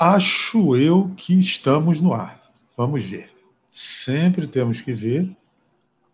[0.00, 2.50] Acho eu que estamos no ar.
[2.74, 3.30] Vamos ver.
[3.70, 5.30] Sempre temos que ver.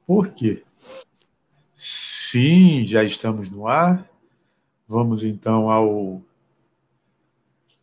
[0.05, 0.65] Por quê?
[1.73, 4.05] Sim, já estamos no ar.
[4.89, 6.21] Vamos então ao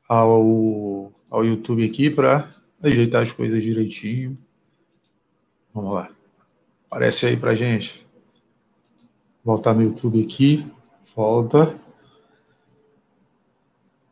[0.09, 4.37] ao, ao YouTube aqui para ajeitar as coisas direitinho.
[5.73, 6.09] Vamos lá.
[6.87, 8.05] Aparece aí para gente.
[9.41, 10.69] Voltar no YouTube aqui.
[11.15, 11.73] Volta.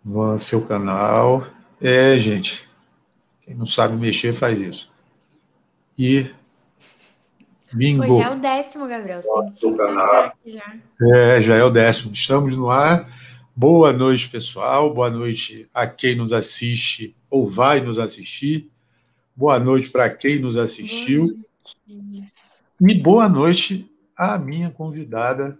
[0.06, 1.60] No seu canal.
[1.82, 2.70] É, gente.
[3.42, 4.92] Quem não sabe mexer faz isso.
[5.98, 6.32] E
[7.74, 8.04] bingo.
[8.04, 9.22] Hoje é o décimo, Gabriel.
[9.22, 9.78] Você tem
[10.44, 10.76] que já.
[11.14, 12.14] É, já é o décimo.
[12.14, 13.10] Estamos no ar.
[13.56, 14.94] Boa noite, pessoal.
[14.94, 18.70] Boa noite a quem nos assiste ou vai nos assistir.
[19.36, 21.34] Boa noite para quem nos assistiu.
[21.88, 25.58] E boa noite à minha convidada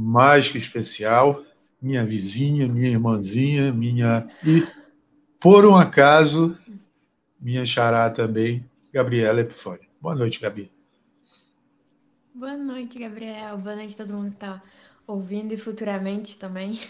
[0.00, 1.42] mais que especial,
[1.82, 4.28] minha vizinha, minha irmãzinha, minha.
[4.46, 4.64] E,
[5.40, 6.58] por um acaso,
[7.40, 9.88] minha xará também, Gabriela Epifânio.
[10.00, 10.70] Boa noite, Gabi.
[12.34, 13.58] Boa noite, Gabriel.
[13.58, 14.62] Boa noite a todo mundo que está
[15.06, 16.80] ouvindo e futuramente também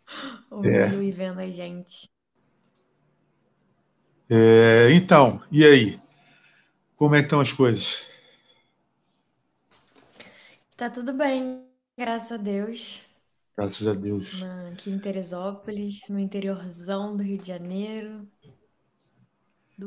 [0.50, 1.04] ouvindo é.
[1.04, 2.10] e vendo a gente.
[4.30, 6.00] É, então, e aí?
[6.96, 8.06] Como é que estão as coisas?
[10.76, 11.64] Tá tudo bem,
[11.96, 13.00] graças a Deus.
[13.58, 14.44] Graças a Deus.
[14.72, 18.24] aqui em Teresópolis, no interiorzão do Rio de Janeiro.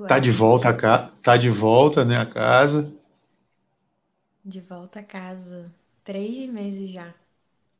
[0.09, 1.09] tá de volta a ca...
[1.23, 2.93] tá de volta, né, a casa.
[4.43, 5.73] De volta a casa.
[6.03, 7.13] Três meses já.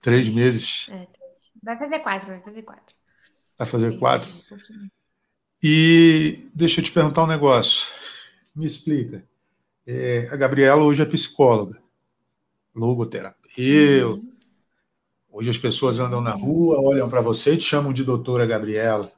[0.02, 0.88] Três meses?
[0.90, 1.52] É, três.
[1.62, 2.96] Vai fazer quatro, vai fazer quatro.
[3.58, 4.32] Vai fazer quatro?
[5.62, 7.94] E deixa eu te perguntar um negócio.
[8.56, 9.26] Me explica.
[9.86, 11.82] É, a Gabriela hoje é psicóloga,
[12.74, 14.22] logoterapeuta.
[14.22, 14.31] Uhum.
[15.32, 19.12] Hoje as pessoas andam na rua, olham para você e te chamam de doutora Gabriela.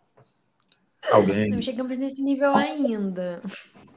[1.11, 1.49] Alguém.
[1.49, 3.41] Não chegamos nesse nível ainda.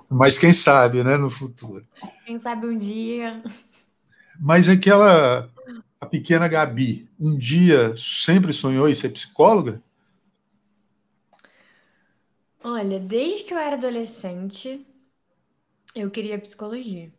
[0.09, 1.87] Mas quem sabe, né, no futuro.
[2.25, 3.43] Quem sabe um dia.
[4.39, 5.51] Mas aquela
[6.01, 9.83] a pequena Gabi, um dia sempre sonhou em ser psicóloga?
[12.63, 14.87] Olha, desde que eu era adolescente,
[15.95, 17.13] eu queria psicologia.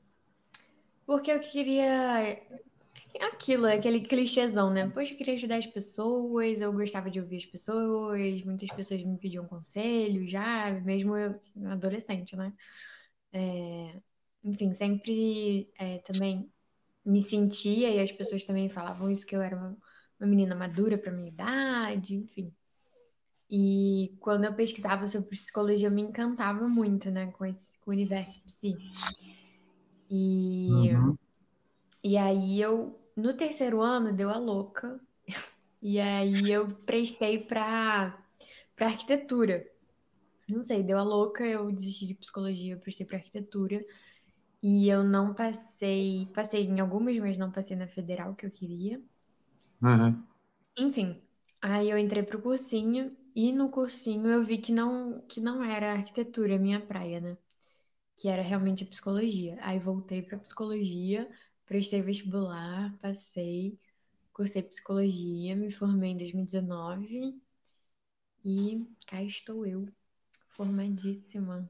[1.06, 2.40] Porque eu queria
[3.22, 4.88] aquilo, aquele clichêzão, né?
[4.90, 9.18] Poxa, eu queria ajudar as pessoas, eu gostava de ouvir as pessoas, muitas pessoas me
[9.18, 12.54] pediam conselho já, mesmo eu adolescente, né?
[13.32, 14.00] É,
[14.44, 16.50] enfim, sempre é, também
[17.06, 19.78] me sentia e as pessoas também falavam isso que eu era uma,
[20.20, 22.54] uma menina madura para minha idade, enfim.
[23.50, 27.94] E quando eu pesquisava sobre psicologia, eu me encantava muito, né, com esse com o
[27.94, 28.76] universo psi.
[30.10, 31.18] E, uhum.
[32.04, 35.00] e aí eu, no terceiro ano, deu a louca.
[35.80, 38.20] E aí eu prestei para
[38.76, 39.66] para arquitetura.
[40.48, 43.86] Não sei, deu a louca, eu desisti de psicologia, eu prestei para arquitetura.
[44.64, 49.02] E eu não passei, passei em algumas, mas não passei na federal que eu queria.
[49.82, 50.28] Uhum.
[50.78, 51.22] Enfim,
[51.62, 55.92] aí eu entrei pro cursinho e no cursinho eu vi que não, que não era
[55.94, 57.38] arquitetura a minha praia, né?
[58.18, 59.58] Que era realmente psicologia.
[59.62, 61.30] Aí voltei para psicologia,
[61.68, 63.78] prestei vestibular, passei,
[64.34, 67.36] cursei psicologia, me formei em 2019
[68.44, 69.88] e cá estou eu,
[70.50, 71.70] formadíssima.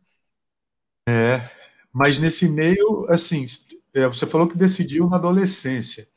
[1.10, 1.50] É,
[1.92, 3.44] mas nesse meio, assim,
[3.94, 6.08] é, você falou que decidiu na adolescência.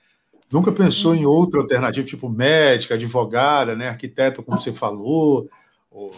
[0.51, 5.49] Nunca pensou em outra alternativa, tipo médica, advogada, né, arquiteta, como você falou,
[5.91, 6.15] ou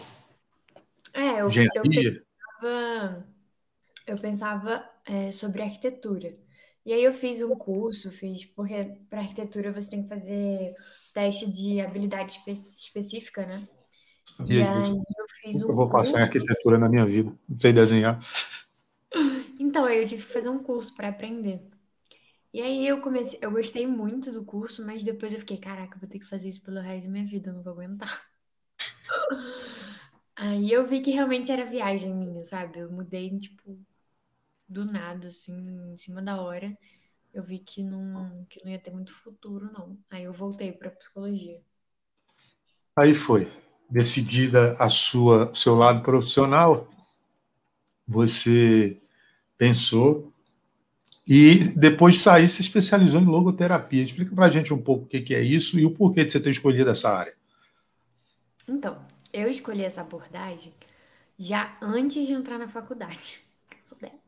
[1.13, 2.09] é, eu, engenharia?
[2.11, 2.23] Eu
[2.59, 3.27] pensava,
[4.07, 6.35] eu pensava é, sobre arquitetura.
[6.85, 8.73] E aí eu fiz um curso, fiz, porque
[9.09, 10.75] para arquitetura você tem que fazer
[11.13, 13.55] teste de habilidade espe específica, né?
[14.47, 17.59] E, e aí eu fiz um Eu vou passar em arquitetura na minha vida, não
[17.59, 18.19] sei desenhar.
[19.59, 21.61] Então, eu tive que fazer um curso para aprender.
[22.53, 26.01] E aí eu comecei, eu gostei muito do curso, mas depois eu fiquei, caraca, eu
[26.01, 28.09] vou ter que fazer isso pelo resto da minha vida, eu não vou aguentar.
[30.35, 32.79] Aí eu vi que realmente era viagem minha, sabe?
[32.79, 33.79] Eu mudei, tipo,
[34.67, 36.75] do nada, assim, em cima da hora.
[37.33, 39.97] Eu vi que não, que não ia ter muito futuro, não.
[40.09, 41.59] Aí eu voltei para psicologia.
[42.95, 43.51] Aí foi.
[43.89, 46.89] Decidida a sua seu lado profissional,
[48.07, 48.99] você
[49.57, 50.33] pensou
[51.27, 54.03] e depois de sair, se especializou em logoterapia.
[54.03, 56.39] Explica para a gente um pouco o que é isso e o porquê de você
[56.39, 57.33] ter escolhido essa área.
[58.67, 60.73] Então, eu escolhi essa abordagem
[61.37, 63.39] já antes de entrar na faculdade.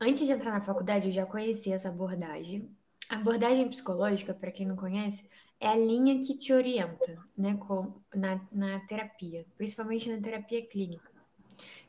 [0.00, 2.68] Antes de entrar na faculdade, eu já conhecia essa abordagem,
[3.08, 5.28] A abordagem psicológica, para quem não conhece,
[5.60, 11.10] é a linha que te orienta né, com, na, na terapia, principalmente na terapia clínica.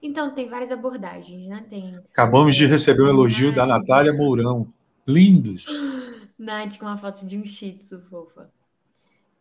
[0.01, 1.65] Então, tem várias abordagens, né?
[1.69, 4.73] Tem, Acabamos de receber um elogio da Natália Mourão.
[5.07, 5.65] Lindos!
[6.37, 8.51] Nath com uma foto de um shih tzu, fofa.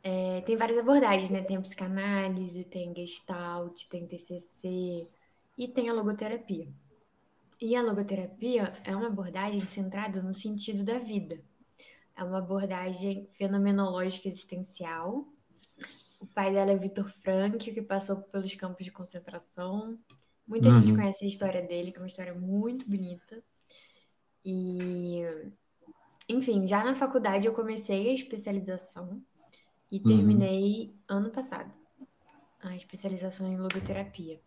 [0.03, 1.43] É, tem várias abordagens, né?
[1.43, 5.09] Tem a psicanálise, tem gestalt, tem TCC
[5.59, 6.69] e tem a logoterapia.
[7.61, 11.39] E a logoterapia é uma abordagem centrada no sentido da vida.
[12.17, 15.27] É uma abordagem fenomenológica existencial.
[16.19, 19.99] O pai dela é Vitor Frank, que passou pelos campos de concentração.
[20.47, 20.81] Muita uhum.
[20.81, 23.43] gente conhece a história dele, que é uma história muito bonita.
[24.43, 25.21] E,
[26.29, 29.23] enfim, já na faculdade eu comecei a especialização
[29.93, 30.03] e uhum.
[30.05, 31.73] terminei ano passado
[32.63, 34.41] a especialização em logoterapia.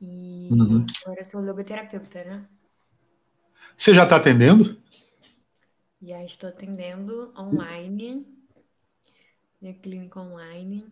[0.00, 0.86] E uhum.
[1.04, 2.44] agora eu sou logoterapeuta, né?
[3.76, 4.76] Você já está atendendo?
[6.00, 8.26] Já estou atendendo online,
[9.60, 10.86] minha clínica online.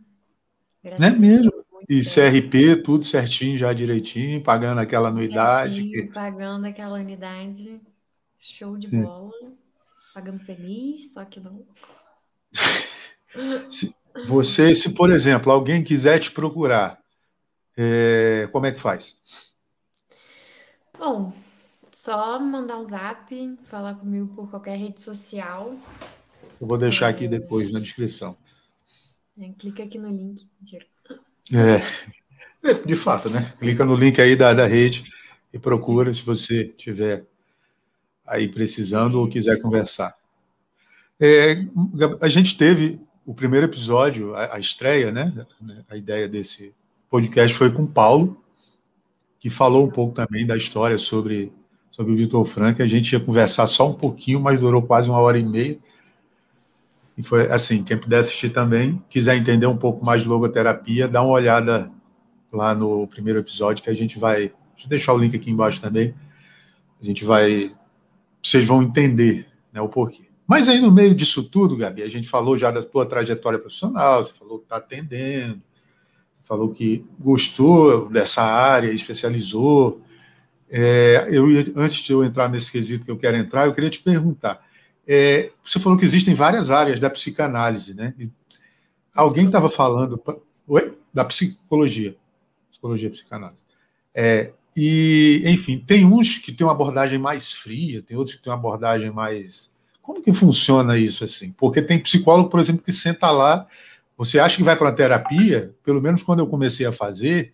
[0.98, 1.52] Não é mesmo?
[1.88, 5.74] E CRP, tudo certinho, já direitinho, pagando aquela anuidade.
[5.74, 7.80] Certinho, pagando aquela unidade.
[8.38, 9.32] Show de bola.
[10.12, 11.64] Pagando feliz, só que não.
[13.68, 13.94] Se,
[14.26, 16.98] você, se por exemplo, alguém quiser te procurar,
[17.76, 19.16] é, como é que faz?
[20.98, 21.32] Bom,
[21.92, 25.76] só mandar um zap, falar comigo por qualquer rede social.
[26.60, 27.10] Eu vou deixar é...
[27.10, 28.36] aqui depois na descrição.
[29.38, 30.48] É, clica aqui no link.
[31.52, 33.52] É, de fato, né?
[33.58, 35.04] Clica no link aí da, da rede
[35.52, 37.24] e procura se você tiver
[38.26, 40.16] aí precisando ou quiser conversar.
[41.20, 41.58] É,
[42.20, 45.46] a gente teve o primeiro episódio, a, a, estreia, né?
[45.88, 46.74] A ideia desse
[47.08, 48.42] podcast foi com o Paulo,
[49.38, 51.52] que falou um pouco também da história sobre,
[51.90, 52.82] sobre o Vitor Frank.
[52.82, 55.78] A gente ia conversar só um pouquinho, mas durou quase uma hora e meia.
[57.16, 61.22] E foi assim, quem puder assistir também, quiser entender um pouco mais de logoterapia, dá
[61.22, 61.90] uma olhada
[62.52, 64.52] lá no primeiro episódio que a gente vai.
[64.74, 66.14] Deixa eu deixar o link aqui embaixo também.
[67.00, 67.74] A gente vai.
[68.42, 70.26] Vocês vão entender né, o porquê.
[70.46, 74.24] Mas aí, no meio disso tudo, Gabi, a gente falou já da tua trajetória profissional,
[74.24, 75.60] você falou que está atendendo,
[76.46, 80.00] falou que gostou dessa área, especializou.
[80.70, 81.46] É, eu
[81.76, 84.64] antes de eu entrar nesse quesito que eu quero entrar, eu queria te perguntar.
[85.06, 88.14] É, você falou que existem várias áreas da psicanálise, né?
[89.14, 90.22] alguém estava falando.
[90.68, 90.96] Oi?
[91.12, 92.16] Da psicologia.
[92.70, 93.62] Psicologia psicanálise.
[94.14, 98.52] É, e, enfim, tem uns que têm uma abordagem mais fria, tem outros que têm
[98.52, 99.70] uma abordagem mais.
[100.00, 101.50] Como que funciona isso assim?
[101.52, 103.66] Porque tem psicólogo, por exemplo, que senta lá.
[104.16, 105.74] Você acha que vai para uma terapia?
[105.84, 107.52] Pelo menos quando eu comecei a fazer,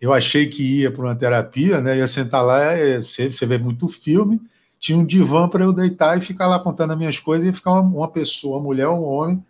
[0.00, 1.98] eu achei que ia para uma terapia, né?
[1.98, 4.40] Ia sentar lá, é, você, vê muito filme,
[4.78, 7.72] tinha um divã para eu deitar e ficar lá contando as minhas coisas e ficar
[7.72, 9.44] uma, uma pessoa, uma mulher, um homem,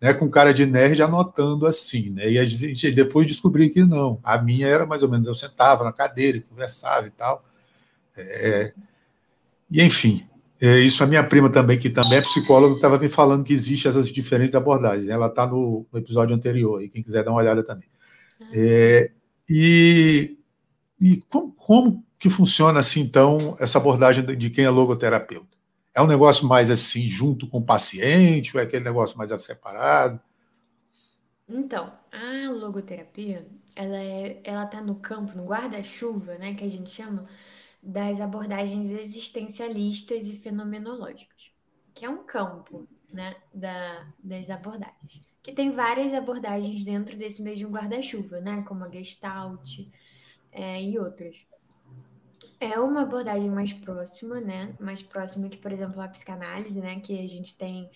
[0.00, 2.30] né, com cara de nerd anotando assim, né?
[2.30, 4.20] E a gente depois descobri que não.
[4.22, 7.44] A minha era mais ou menos eu sentava na cadeira, conversava e tal.
[8.16, 8.72] É,
[9.70, 10.28] e enfim,
[10.60, 14.08] isso a minha prima também, que também é psicóloga, estava me falando que existem essas
[14.08, 15.06] diferentes abordagens.
[15.06, 15.14] Né?
[15.14, 17.88] Ela está no, no, episódio anterior, e quem quiser dar uma olhada também.
[18.52, 19.10] É,
[19.48, 20.38] e
[21.00, 25.56] e como, como que funciona assim, então, essa abordagem de quem é logoterapeuta?
[25.94, 30.20] É um negócio mais assim, junto com o paciente, ou é aquele negócio mais separado?
[31.48, 36.90] Então, a logoterapia, ela é, ela está no campo, no guarda-chuva, né, que a gente
[36.90, 37.26] chama,
[37.88, 41.50] das abordagens existencialistas e fenomenológicas,
[41.94, 47.70] que é um campo, né, da, das abordagens, que tem várias abordagens dentro desse mesmo
[47.70, 49.78] guarda-chuva, né, como a Gestalt
[50.52, 51.34] é, e outras
[52.60, 54.74] é uma abordagem mais próxima, né?
[54.80, 56.98] Mais próxima que, por exemplo, a psicanálise, né?
[57.00, 57.88] Que a gente tem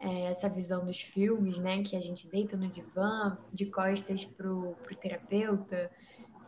[0.00, 1.82] é, essa visão dos filmes, né?
[1.84, 5.90] Que a gente deita no divã, de costas pro, pro terapeuta,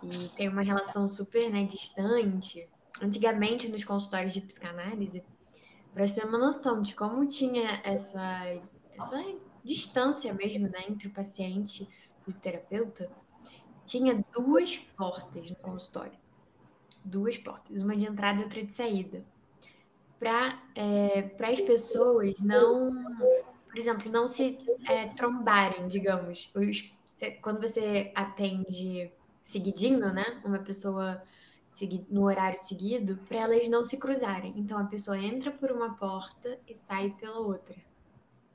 [0.02, 2.69] e tem uma relação super né, distante.
[3.02, 5.23] Antigamente, nos consultórios de psicanálise,
[5.92, 8.23] para ter uma noção de como tinha essa,
[8.97, 9.25] essa
[9.64, 10.85] distância mesmo, né?
[10.88, 11.88] Entre o paciente
[12.26, 13.11] e o terapeuta,
[13.85, 16.18] tinha duas portas no consultório
[17.04, 19.25] duas portas, uma de entrada e outra de saída.
[20.18, 22.92] Para é, as pessoas não,
[23.66, 26.52] por exemplo, não se é, trombarem, digamos.
[26.54, 26.92] Os,
[27.40, 29.11] quando você atende
[29.42, 30.40] seguidinho, né?
[30.44, 31.23] Uma pessoa
[32.08, 34.52] no horário seguido, para elas não se cruzarem.
[34.56, 37.76] Então a pessoa entra por uma porta e sai pela outra.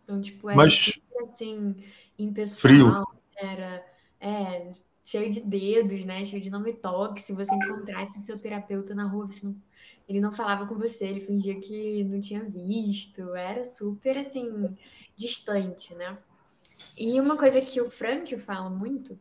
[0.03, 0.99] Então, tipo, era Mas...
[1.21, 1.75] assim,
[2.17, 3.07] impessoal, Frio.
[3.37, 3.83] era
[4.19, 4.71] é,
[5.03, 6.23] cheio de dedos, né?
[6.25, 7.21] Cheio de nome toque.
[7.21, 9.55] Se você encontrasse o seu terapeuta na rua, não,
[10.07, 13.33] ele não falava com você, ele fingia que não tinha visto.
[13.35, 14.75] Era super assim
[15.15, 16.17] distante, né?
[16.97, 19.17] E uma coisa que o Frank fala muito,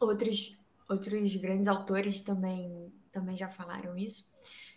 [0.00, 4.30] outros outros grandes autores também também já falaram isso,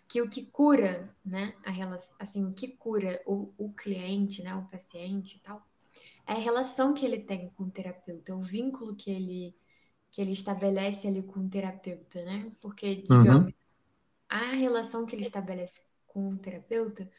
[0.07, 4.55] que o que cura, né, a relação, assim, o que cura o, o cliente, né,
[4.55, 5.67] o paciente e tal,
[6.25, 9.55] é a relação que ele tem com o terapeuta, o vínculo que ele
[10.09, 12.49] que ele estabelece ali com o terapeuta, né?
[12.61, 13.53] Porque, digamos, uhum.
[14.29, 17.11] a relação que ele estabelece com o terapeuta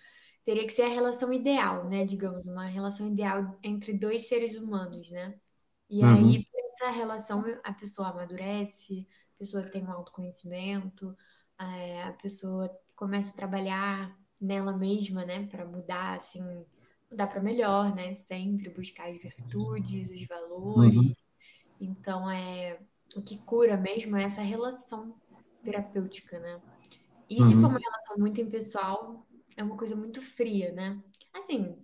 [0.42, 2.06] teria que ser a relação ideal, né?
[2.06, 5.38] Digamos, uma relação ideal entre dois seres humanos, né?
[5.88, 6.14] E uhum.
[6.14, 9.06] aí, essa relação, a pessoa amadurece,
[9.38, 11.16] pessoa tem um autoconhecimento,
[11.61, 16.42] é, a pessoa começa a trabalhar nela mesma, né, para mudar, assim,
[17.11, 20.97] mudar para melhor, né, sempre buscar as virtudes, os valores.
[20.97, 21.14] Uhum.
[21.80, 22.78] Então, é
[23.16, 25.14] o que cura mesmo é essa relação
[25.62, 26.61] terapêutica, né?
[27.28, 27.49] E uhum.
[27.49, 29.26] se for uma relação muito impessoal,
[29.57, 31.02] é uma coisa muito fria, né?
[31.33, 31.76] Assim,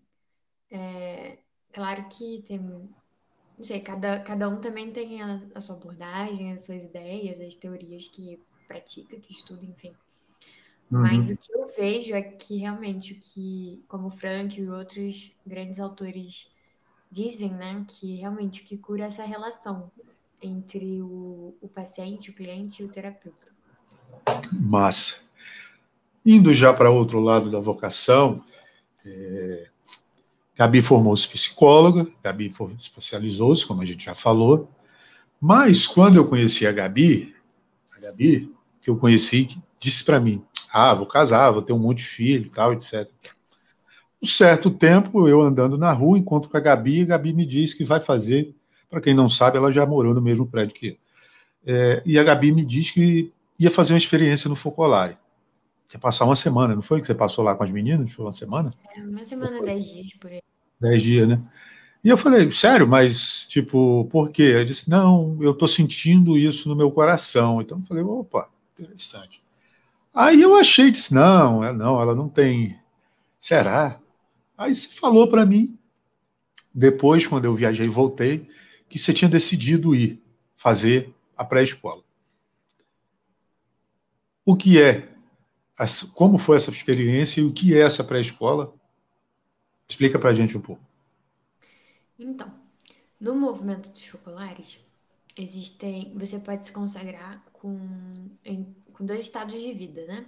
[0.71, 1.39] é,
[1.73, 2.89] claro que tem,
[3.57, 7.57] não sei, cada, cada um também tem a, a sua abordagem, as suas ideias, as
[7.57, 9.95] teorias que pratica, que estuda, enfim.
[10.91, 11.03] Uhum.
[11.03, 15.33] Mas o que eu vejo é que realmente o que, como o Frank e outros
[15.47, 16.51] grandes autores
[17.11, 19.91] dizem, né, que realmente o que cura é essa relação
[20.43, 23.53] entre o, o paciente, o cliente e o terapeuta.
[24.53, 25.23] Massa.
[26.27, 28.45] Indo já para outro lado da vocação,
[29.05, 29.69] é,
[30.57, 34.71] Gabi formou-se psicóloga, Gabi especializou-se, como a gente já falou,
[35.41, 37.35] mas quando eu conheci a Gabi,
[37.97, 39.49] a Gabi, que eu conheci,
[39.81, 40.43] disse para mim:
[40.73, 43.11] Ah, vou casar, vou ter um monte de filho tal, etc.
[44.23, 47.45] Um certo tempo, eu andando na rua, encontro com a Gabi, e a Gabi me
[47.45, 48.55] diz que vai fazer.
[48.89, 50.97] Para quem não sabe, ela já morou no mesmo prédio que eu.
[51.67, 55.19] É, e a Gabi me diz que ia fazer uma experiência no Focolare.
[55.95, 58.13] Ia passar uma semana, não foi que você passou lá com as meninas?
[58.13, 58.75] Foi uma semana?
[58.97, 60.43] É, uma semana, dez dias por aí.
[60.81, 61.41] Dez dias, né?
[62.03, 64.43] E eu falei, sério, mas, tipo, por quê?
[64.43, 67.63] Ele disse, não, eu tô sentindo isso no meu coração.
[67.63, 69.43] Então eu falei, opa, Interessante.
[70.13, 72.79] Aí eu achei, disse, não, não, ela não tem.
[73.39, 74.01] Será?
[74.57, 75.79] Aí você falou para mim,
[76.75, 78.49] depois, quando eu viajei e voltei,
[78.89, 80.23] que você tinha decidido ir
[80.57, 82.03] fazer a pré-escola.
[84.45, 85.14] O que é?
[86.15, 88.73] Como foi essa experiência e o que é essa pré-escola?
[89.89, 90.83] Explica para a gente um pouco.
[92.19, 92.53] Então,
[93.21, 94.81] no movimento dos populares,
[95.37, 96.13] existem.
[96.17, 97.79] Você pode se consagrar com,
[98.45, 100.27] em, com dois estados de vida, né?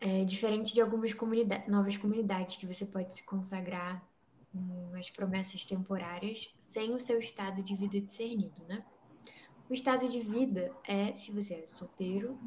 [0.00, 4.04] É diferente de algumas comunidades, novas comunidades que você pode se consagrar
[4.52, 8.84] com as promessas temporárias sem o seu estado de vida discernido, né?
[9.70, 12.38] O estado de vida é se você é solteiro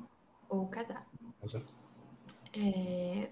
[0.49, 1.05] ou casado.
[1.41, 1.73] Exato.
[2.57, 3.29] É,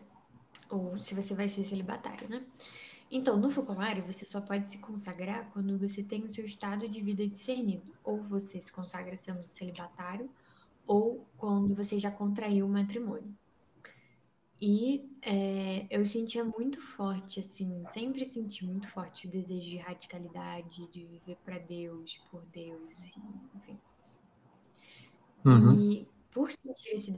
[0.70, 2.46] ou se você vai ser celibatário, né?
[3.12, 7.00] Então, no focolário, você só pode se consagrar quando você tem o seu estado de
[7.00, 7.94] vida discernido.
[8.04, 10.30] Ou você se consagra sendo celibatário,
[10.88, 13.34] ou quando você já contraiu o matrimônio.
[14.60, 20.88] E é, eu sentia muito forte, assim, sempre senti muito forte o desejo de radicalidade,
[20.88, 22.96] de viver para Deus, por Deus,
[23.54, 23.78] enfim.
[25.46, 25.74] Uhum.
[25.74, 27.12] E por sentir esse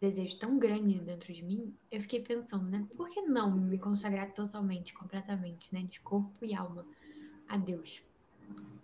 [0.00, 2.86] desejo tão grande dentro de mim, eu fiquei pensando, né?
[2.96, 5.82] Por que não me consagrar totalmente, completamente, né?
[5.82, 6.86] De corpo e alma
[7.46, 8.02] a Deus?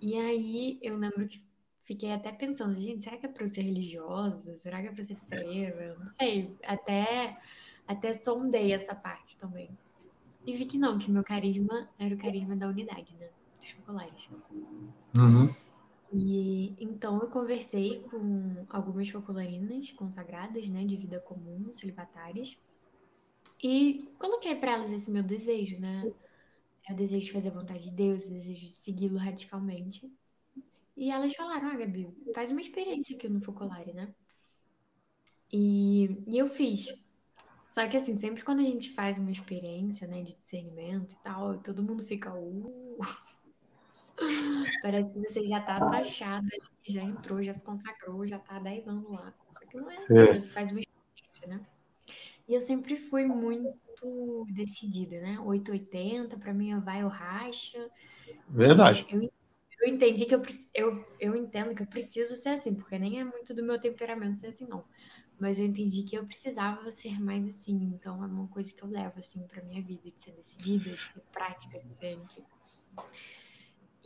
[0.00, 1.42] E aí eu lembro que
[1.84, 4.58] fiquei até pensando, gente, será que é para eu ser religiosa?
[4.58, 5.96] Será que é para ser freira?
[5.98, 6.54] Não sei.
[6.64, 7.40] Até,
[7.88, 9.70] até sondei essa parte também.
[10.46, 13.28] E vi que não, que meu carisma era o carisma da unidade, né?
[13.58, 14.28] Dos chocolates.
[15.14, 15.54] Uhum.
[16.12, 22.56] E então eu conversei com algumas focolarinas consagradas, né, de vida comum, celibatárias,
[23.62, 26.12] e coloquei para elas esse meu desejo, né?
[26.88, 30.10] É o desejo de fazer a vontade de Deus, o desejo de segui-lo radicalmente.
[30.96, 34.14] E elas falaram: Ah, Gabi, faz uma experiência aqui no Focolare, né?
[35.52, 36.86] E, e eu fiz.
[37.72, 41.58] Só que assim, sempre quando a gente faz uma experiência, né, de discernimento e tal,
[41.58, 42.98] todo mundo fica, uh,
[44.82, 46.48] Parece que você já tá taxada,
[46.86, 49.34] já entrou, já se consagrou, já tá há 10 anos lá.
[49.52, 50.40] Só que não é assim, é.
[50.40, 51.66] você faz uma experiência, né?
[52.48, 55.38] E eu sempre fui muito decidida, né?
[55.40, 57.90] 880, para mim, vai ou racha.
[58.48, 59.06] Verdade.
[59.10, 59.30] Eu,
[59.80, 60.42] eu entendi que eu,
[60.74, 64.38] eu, eu entendo que eu preciso ser assim, porque nem é muito do meu temperamento
[64.38, 64.84] ser assim, não.
[65.38, 67.92] Mas eu entendi que eu precisava ser mais assim.
[67.94, 71.02] Então é uma coisa que eu levo, assim, pra minha vida, de ser decidida, de
[71.02, 72.12] ser prática, de ser.
[72.12, 72.44] Enfim.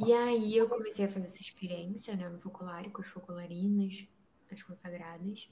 [0.05, 4.09] E aí eu comecei a fazer essa experiência, né, no foculário, com as focularinas,
[4.51, 5.49] as consagradas.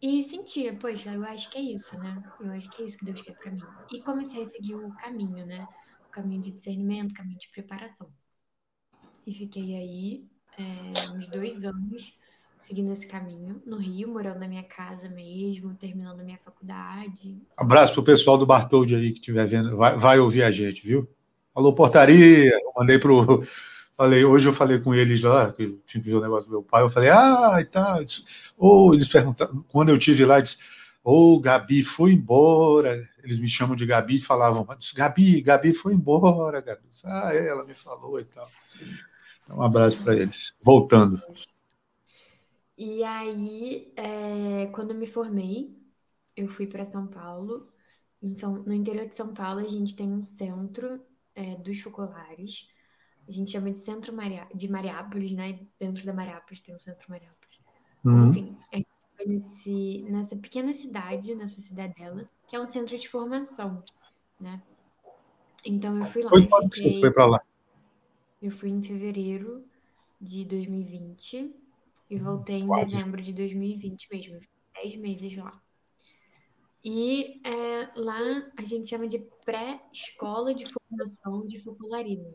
[0.00, 2.22] E sentia, poxa, eu acho que é isso, né?
[2.40, 3.64] Eu acho que é isso que Deus quer para mim.
[3.92, 5.66] E comecei a seguir o caminho, né?
[6.08, 8.08] O caminho de discernimento, o caminho de preparação.
[9.26, 10.26] E fiquei aí
[10.56, 12.16] é, uns dois anos
[12.62, 17.40] seguindo esse caminho, no Rio, morando na minha casa mesmo, terminando minha faculdade.
[17.56, 21.08] Abraço pro pessoal do Bartoldi aí que estiver vendo, vai, vai ouvir a gente, viu?
[21.58, 22.52] Alô, portaria!
[22.52, 23.42] Eu mandei pro.
[23.96, 26.52] Falei, hoje eu falei com eles lá, que eu tinha que ver o negócio do
[26.52, 27.98] meu pai, eu falei, ah, e tal.
[28.56, 30.58] Ou oh, eles perguntaram, quando eu tive lá, disse,
[31.02, 33.04] ô, oh, Gabi foi embora.
[33.24, 36.80] Eles me chamam de Gabi e falavam, disse, Gabi, Gabi foi embora, Gabi.
[37.04, 38.48] Ah, é, ela me falou e tal.
[39.42, 40.54] Então, um abraço para eles.
[40.62, 41.20] Voltando.
[42.76, 45.76] E aí, é, quando me formei,
[46.36, 47.66] eu fui para São Paulo.
[48.36, 51.00] São, no interior de São Paulo, a gente tem um centro
[51.38, 52.68] é, dos focolares.
[53.26, 55.60] A gente chama de Centro Maria, de Mariápolis, né?
[55.78, 57.60] Dentro da Mariápolis tem o Centro Mariápolis.
[58.04, 58.30] Uhum.
[58.30, 63.08] Enfim, a gente foi nesse, nessa pequena cidade, nessa cidadela, que é um centro de
[63.08, 63.80] formação,
[64.40, 64.60] né?
[65.64, 66.30] Então eu fui lá.
[66.30, 66.92] Foi quando fiquei...
[66.92, 67.40] você foi para lá?
[68.42, 69.64] Eu fui em fevereiro
[70.20, 71.54] de 2020
[72.10, 72.90] e voltei em Quase.
[72.90, 74.40] dezembro de 2020 mesmo.
[74.74, 75.60] Dez meses lá.
[76.84, 79.18] E é, lá a gente chama de
[79.48, 82.28] pré-escola de formação de focularina.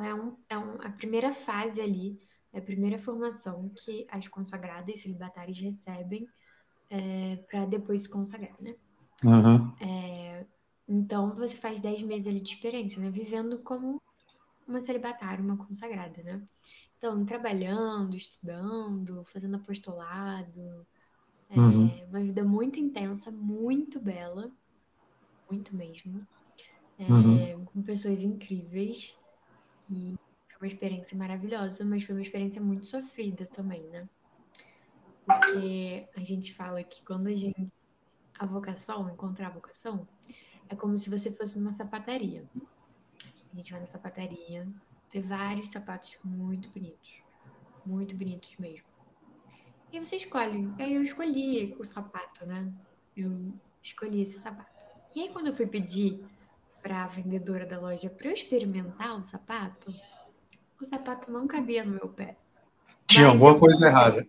[0.00, 2.20] É, um, é um, a primeira fase ali,
[2.52, 6.28] é a primeira formação que as consagradas celibatárias recebem
[6.88, 8.76] é, para depois se consagrar, né?
[9.24, 9.74] Uhum.
[9.80, 10.46] É,
[10.88, 13.10] então você faz 10 meses ali de experiência, né?
[13.10, 14.00] Vivendo como
[14.68, 16.46] uma celibatária, uma consagrada, né?
[16.96, 20.86] Então, trabalhando, estudando, fazendo apostolado,
[21.50, 21.90] é uhum.
[22.08, 24.52] uma vida muito intensa, muito bela,
[25.52, 26.26] muito mesmo,
[26.98, 27.64] é, uhum.
[27.66, 29.16] com pessoas incríveis.
[29.90, 30.16] E
[30.48, 34.08] foi uma experiência maravilhosa, mas foi uma experiência muito sofrida também, né?
[35.26, 37.72] Porque a gente fala que quando a gente.
[38.38, 40.08] A vocação, encontrar a vocação,
[40.68, 42.44] é como se você fosse numa sapataria.
[43.52, 44.66] A gente vai na sapataria,
[45.12, 47.22] vê vários sapatos muito bonitos.
[47.84, 48.86] Muito bonitos mesmo.
[49.92, 50.72] E você escolhe.
[50.78, 52.72] Aí eu escolhi o sapato, né?
[53.14, 54.71] Eu escolhi esse sapato.
[55.14, 56.24] E aí quando eu fui pedir
[56.82, 59.94] para a vendedora da loja para eu experimentar o sapato,
[60.80, 62.36] o sapato não cabia no meu pé.
[63.06, 64.26] Tinha Mas alguma coisa errada.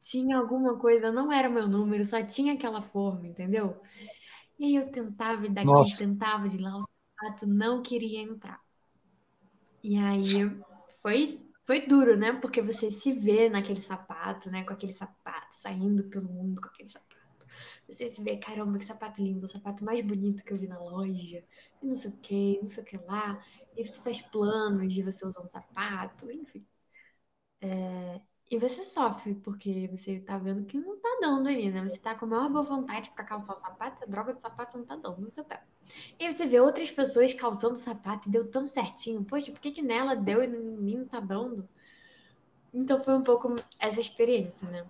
[0.00, 3.80] Tinha alguma coisa, não era meu número, só tinha aquela forma, entendeu?
[4.58, 5.98] E aí eu tentava ir daqui, Nossa.
[5.98, 8.60] tentava de lá, o sapato não queria entrar.
[9.82, 10.50] E aí
[11.02, 12.32] foi foi duro, né?
[12.32, 14.62] Porque você se vê naquele sapato, né?
[14.62, 17.15] Com aquele sapato, saindo pelo mundo com aquele sapato.
[17.88, 20.78] Você se vê, caramba, que sapato lindo, o sapato mais bonito que eu vi na
[20.78, 21.44] loja,
[21.82, 23.42] e não sei o que, não sei o que lá.
[23.76, 26.66] E você faz planos de você usar um sapato, enfim.
[27.60, 28.20] É...
[28.48, 31.82] E você sofre, porque você tá vendo que não tá dando aí, né?
[31.82, 34.78] Você tá com a maior boa vontade para calçar o sapato, essa droga do sapato
[34.78, 35.64] não tá dando no seu pé.
[36.18, 39.24] E aí você vê outras pessoas calçando o sapato e deu tão certinho.
[39.24, 41.68] Poxa, por que, que nela deu e em mim não tá dando?
[42.72, 44.86] Então foi um pouco essa experiência, né?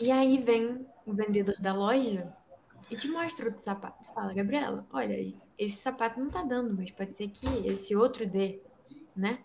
[0.00, 2.32] E aí vem o vendedor da loja
[2.90, 4.12] e te mostra outro sapato.
[4.12, 8.60] Fala, Gabriela, olha, esse sapato não tá dando, mas pode ser que esse outro dê,
[9.14, 9.38] né?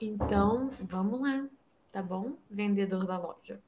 [0.00, 1.46] Então, vamos lá
[1.92, 2.32] tá bom?
[2.50, 3.60] Vendedor da loja.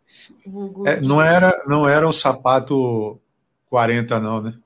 [0.87, 3.21] É, não, era, não era o sapato
[3.69, 4.59] 40, não, né?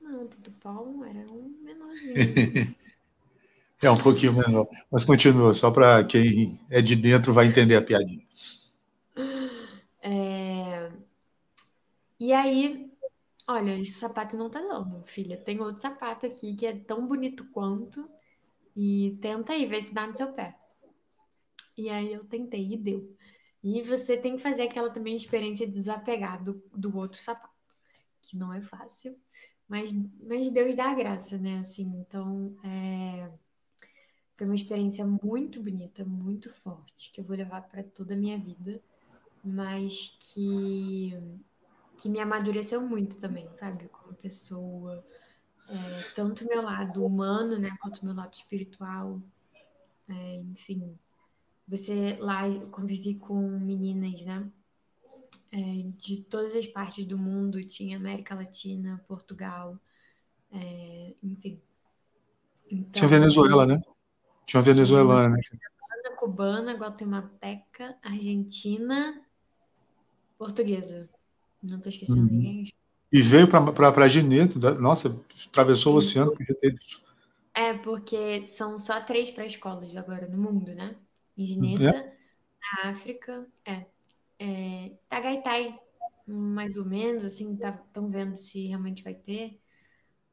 [0.00, 2.14] Não, do Paulo era um menorzinho.
[3.82, 4.66] é um pouquinho menor.
[4.90, 8.23] Mas continua, só para quem é de dentro vai entender a piadinha.
[12.24, 12.90] E aí,
[13.46, 15.36] olha, esse sapato não tá dando, filha.
[15.36, 18.08] Tem outro sapato aqui que é tão bonito quanto.
[18.74, 20.58] E tenta aí, ver se dá no seu pé.
[21.76, 23.14] E aí eu tentei e deu.
[23.62, 27.76] E você tem que fazer aquela também experiência de desapegar do, do outro sapato,
[28.22, 29.14] que não é fácil,
[29.68, 31.58] mas, mas Deus dá a graça, né?
[31.58, 33.30] Assim, então é,
[34.34, 38.38] foi uma experiência muito bonita, muito forte, que eu vou levar para toda a minha
[38.38, 38.82] vida,
[39.44, 41.12] mas que,
[41.98, 43.88] que me amadureceu muito também, sabe?
[43.88, 45.04] Como pessoa,
[45.68, 49.20] é, tanto meu lado humano, né, quanto meu lado espiritual,
[50.08, 50.98] é, enfim
[51.66, 54.50] você lá convivi com meninas, né?
[55.50, 55.58] É,
[55.96, 59.78] de todas as partes do mundo, tinha América Latina, Portugal,
[60.50, 61.60] é, enfim.
[62.70, 63.80] Então, tinha Venezuela, né?
[64.46, 65.40] Tinha uma venezuelana, né?
[66.18, 69.22] Cubana, guatemalteca, argentina,
[70.38, 71.08] portuguesa.
[71.64, 72.26] Não estou esquecendo uhum.
[72.26, 72.68] ninguém.
[73.12, 76.76] E veio para Gineto, nossa, atravessou o oceano, podia ter
[77.54, 80.96] É, porque são só três pré-escolas agora no mundo, né?
[81.36, 82.16] Em Gineta, É?
[82.82, 83.86] na África, é,
[84.38, 85.78] é Tagaitai,
[86.26, 89.60] mais ou menos, assim, estão vendo se realmente vai ter.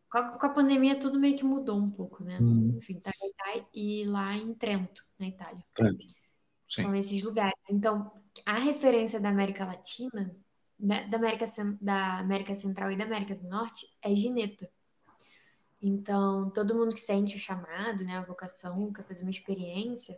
[0.10, 2.38] Com a, com a pandemia tudo meio que mudou um pouco, né?
[2.42, 5.64] Hum, Enfim, Tagaitai e lá em Trento, na Itália.
[5.74, 6.06] Trento.
[6.68, 7.54] São esses lugares.
[7.70, 8.12] Então,
[8.46, 10.36] a referência da América Latina,
[10.82, 11.46] né, da América,
[11.80, 14.68] da América Central e da América do Norte é Gineta.
[15.82, 20.18] Então, todo mundo que sente o chamado, né, a vocação, quer fazer uma experiência,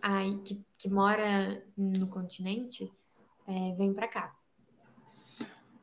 [0.00, 2.90] aí que, que mora no continente,
[3.46, 4.34] é, vem para cá.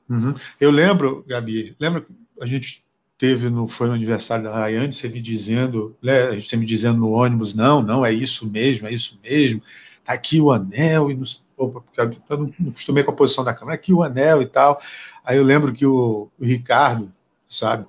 [0.10, 0.34] Uhum.
[0.60, 2.84] Eu lembro, Gabi, lembra que a gente
[3.18, 7.12] teve no foi no aniversário da Rayane, você me dizendo, né, você me dizendo no
[7.12, 9.62] ônibus, não, não é isso mesmo, é isso mesmo.
[10.04, 13.76] Tá aqui o anel e nos, porque eu não acostumei com a posição da câmera,
[13.76, 14.82] aqui o anel e tal.
[15.24, 17.14] Aí eu lembro que o, o Ricardo,
[17.48, 17.86] sabe,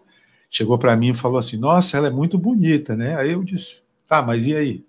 [0.50, 3.82] chegou para mim e falou assim: "Nossa, ela é muito bonita, né?" Aí eu disse:
[4.06, 4.85] "Tá, mas e aí?"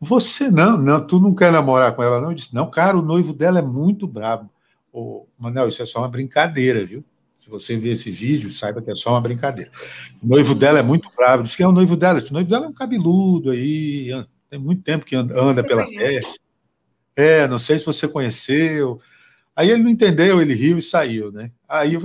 [0.00, 2.30] Você não, não, tu não quer namorar com ela, não?
[2.30, 4.50] Eu disse, não, cara, o noivo dela é muito brabo.
[4.92, 7.02] Ô, Manel, isso é só uma brincadeira, viu?
[7.36, 9.70] Se você ver esse vídeo, saiba que é só uma brincadeira.
[10.22, 11.42] O noivo dela é muito brabo.
[11.42, 12.20] Diz que é o noivo dela.
[12.20, 14.10] O noivo dela é um cabeludo aí,
[14.48, 16.28] tem muito tempo que anda, anda pela terra.
[17.16, 19.00] É, não sei se você conheceu.
[19.54, 21.50] Aí ele não entendeu, ele riu e saiu, né?
[21.68, 21.96] Aí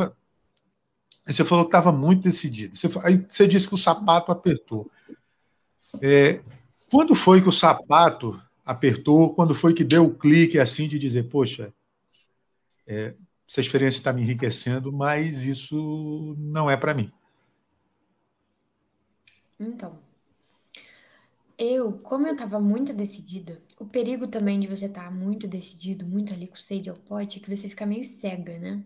[1.25, 2.75] você falou que estava muito decidido.
[2.75, 4.89] Você, aí você disse que o sapato apertou.
[6.01, 6.41] É,
[6.91, 9.33] quando foi que o sapato apertou?
[9.33, 11.73] Quando foi que deu o clique assim de dizer, poxa,
[12.85, 13.15] é,
[13.47, 17.11] essa experiência está me enriquecendo, mas isso não é para mim?
[19.59, 19.99] Então,
[21.59, 26.05] eu, como eu estava muito decidida, o perigo também de você estar tá muito decidido,
[26.05, 28.81] muito ali com sede ao pote, é que você fica meio cega, né?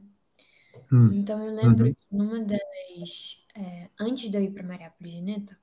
[0.92, 1.14] Hum.
[1.14, 1.94] Então eu lembro uhum.
[1.94, 3.46] que numa das.
[3.56, 5.56] É, antes de eu ir para Mariápolis Geneta,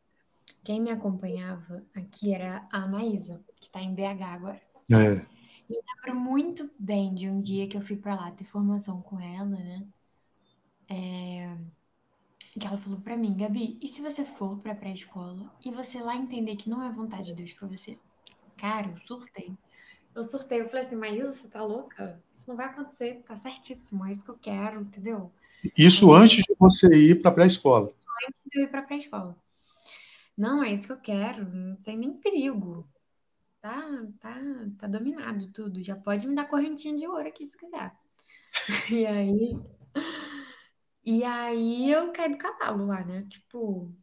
[0.62, 4.62] quem me acompanhava aqui era a Maísa, que está em BH agora.
[4.92, 5.26] É.
[5.68, 9.02] E eu lembro muito bem de um dia que eu fui para lá ter formação
[9.02, 9.84] com ela, né?
[10.88, 11.56] É...
[12.58, 16.16] Que ela falou para mim, Gabi, e se você for para pré-escola e você lá
[16.16, 17.96] entender que não é vontade de Deus para você?
[18.56, 19.56] Cara, eu surtei.
[20.14, 22.20] Eu surtei, eu falei assim, Maísa, você tá louca?
[22.34, 25.32] Isso não vai acontecer, tá certíssimo, é isso que eu quero, entendeu?
[25.78, 27.94] Isso antes de você ir para pré-escola.
[28.26, 29.36] Antes de eu ir para pré-escola.
[30.36, 32.88] Não, é isso que eu quero, não tem nem perigo.
[33.60, 34.36] Tá, tá,
[34.78, 35.82] tá dominado tudo.
[35.82, 37.92] Já pode me dar correntinha de ouro aqui se quiser.
[38.90, 39.56] E aí.
[41.04, 43.26] E aí eu caí do cavalo lá, né?
[43.28, 43.94] Tipo.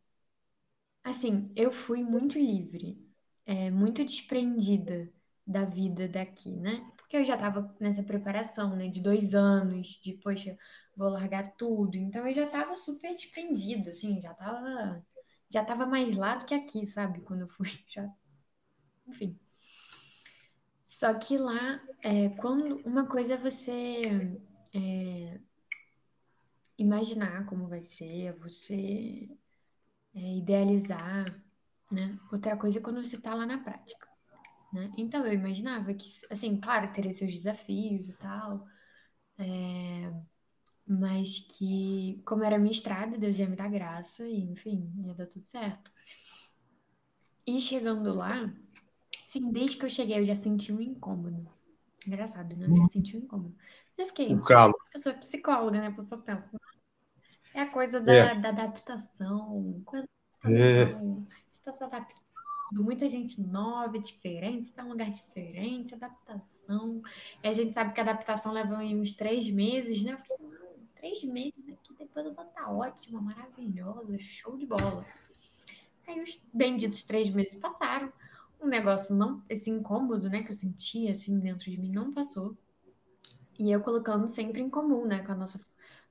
[1.04, 2.98] Assim, eu fui muito livre,
[3.46, 5.12] é, muito desprendida
[5.46, 6.92] da vida daqui, né?
[6.98, 8.90] Porque eu já tava nessa preparação, né?
[8.90, 10.58] De dois anos, de, poxa,
[10.96, 11.96] vou largar tudo.
[11.98, 15.04] Então eu já tava super desprendida, assim, já tava
[15.50, 17.22] já tava mais lá do que aqui, sabe?
[17.22, 18.10] Quando eu fui, já.
[19.08, 19.40] Enfim.
[20.86, 24.40] Só que lá, é, quando uma coisa é você
[24.74, 25.40] é,
[26.78, 29.30] imaginar como vai ser, você
[30.14, 31.44] é, idealizar,
[31.92, 32.20] né?
[32.32, 34.08] Outra coisa é quando você tá lá na prática,
[34.74, 34.92] né?
[34.98, 38.68] Então eu imaginava que, assim, claro, teria seus desafios e tal,
[39.38, 40.14] é,
[40.88, 45.28] mas que, como era minha estrada, Deus ia me dar graça e, enfim, ia dar
[45.28, 45.92] tudo certo.
[47.46, 48.54] E chegando lá,
[49.26, 51.50] sim, desde que eu cheguei eu já senti um incômodo.
[52.06, 52.68] Engraçado, né?
[52.68, 53.56] Eu já senti um incômodo.
[53.98, 54.34] Eu fiquei.
[54.34, 54.74] O calo.
[54.94, 55.92] Eu sou psicóloga, né?
[55.92, 56.50] Pessoa pensa.
[57.54, 58.36] É a coisa da, é.
[58.36, 59.82] da adaptação.
[59.86, 60.08] Coisa
[60.44, 61.28] da adaptação.
[61.30, 61.46] É.
[61.50, 62.28] Você está se adaptando.
[62.74, 67.02] Muita gente nova, diferente, está em um lugar diferente, adaptação.
[67.42, 70.12] E a gente sabe que a adaptação leva uns três meses, né?
[70.12, 74.66] Eu falei assim, não, três meses aqui, depois eu vou estar ótima, maravilhosa, show de
[74.66, 75.06] bola.
[76.06, 78.12] Aí os benditos três meses passaram.
[78.60, 82.58] O negócio não, esse incômodo, né, que eu sentia assim dentro de mim não passou.
[83.60, 85.60] E eu colocando sempre em comum, né, com a nossa,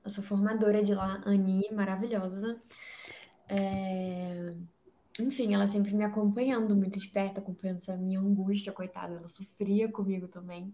[0.03, 2.61] nossa formadora de lá, Ani, maravilhosa.
[3.49, 4.53] É...
[5.19, 9.91] Enfim, ela sempre me acompanhando muito de perto, acompanhando essa minha angústia, coitada, ela sofria
[9.91, 10.73] comigo também.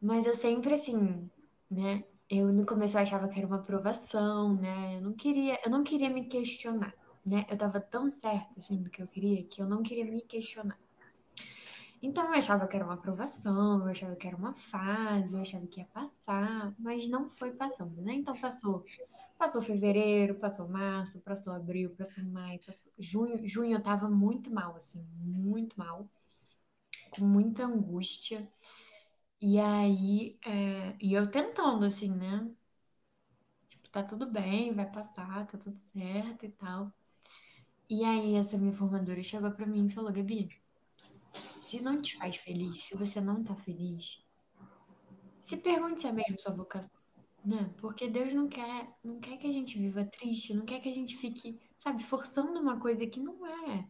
[0.00, 1.30] Mas eu sempre assim,
[1.70, 5.70] né, eu no começo eu achava que era uma aprovação, né, eu não queria, eu
[5.70, 6.94] não queria me questionar
[7.26, 7.44] né?
[7.50, 10.78] Eu tava tão certa, assim, do que eu queria, que eu não queria me questionar.
[12.02, 15.66] Então, eu achava que era uma aprovação, eu achava que era uma fase, eu achava
[15.66, 18.14] que ia passar, mas não foi passando, né?
[18.14, 18.84] Então, passou,
[19.38, 23.46] passou fevereiro, passou março, passou abril, passou maio, passou junho.
[23.48, 26.08] Junho eu tava muito mal, assim, muito mal,
[27.10, 28.48] com muita angústia.
[29.40, 32.48] E aí, é, e eu tentando, assim, né?
[33.68, 36.92] Tipo, tá tudo bem, vai passar, tá tudo certo e tal.
[37.90, 40.50] E aí essa minha formadora chegou para mim e falou, Gabi,
[41.66, 44.18] se não te faz feliz, se você não tá feliz,
[45.40, 47.00] se pergunte se é mesmo sua vocação,
[47.44, 47.72] né?
[47.78, 50.94] Porque Deus não quer, não quer que a gente viva triste, não quer que a
[50.94, 53.88] gente fique, sabe, forçando uma coisa que não é.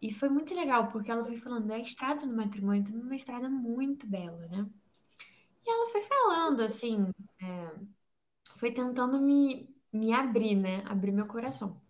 [0.00, 3.16] E foi muito legal, porque ela foi falando, a estrada no matrimônio também é uma
[3.16, 4.66] estrada muito bela, né?
[5.66, 7.06] E ela foi falando, assim,
[7.42, 7.74] é,
[8.56, 10.82] foi tentando me, me abrir, né?
[10.86, 11.80] Abrir meu coração.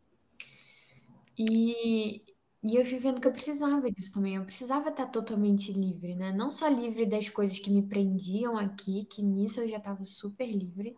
[1.39, 2.23] E,
[2.63, 4.37] e eu fui vendo que eu precisava disso também.
[4.37, 6.31] Eu precisava estar totalmente livre, né?
[6.33, 10.47] Não só livre das coisas que me prendiam aqui, que nisso eu já estava super
[10.47, 10.95] livre,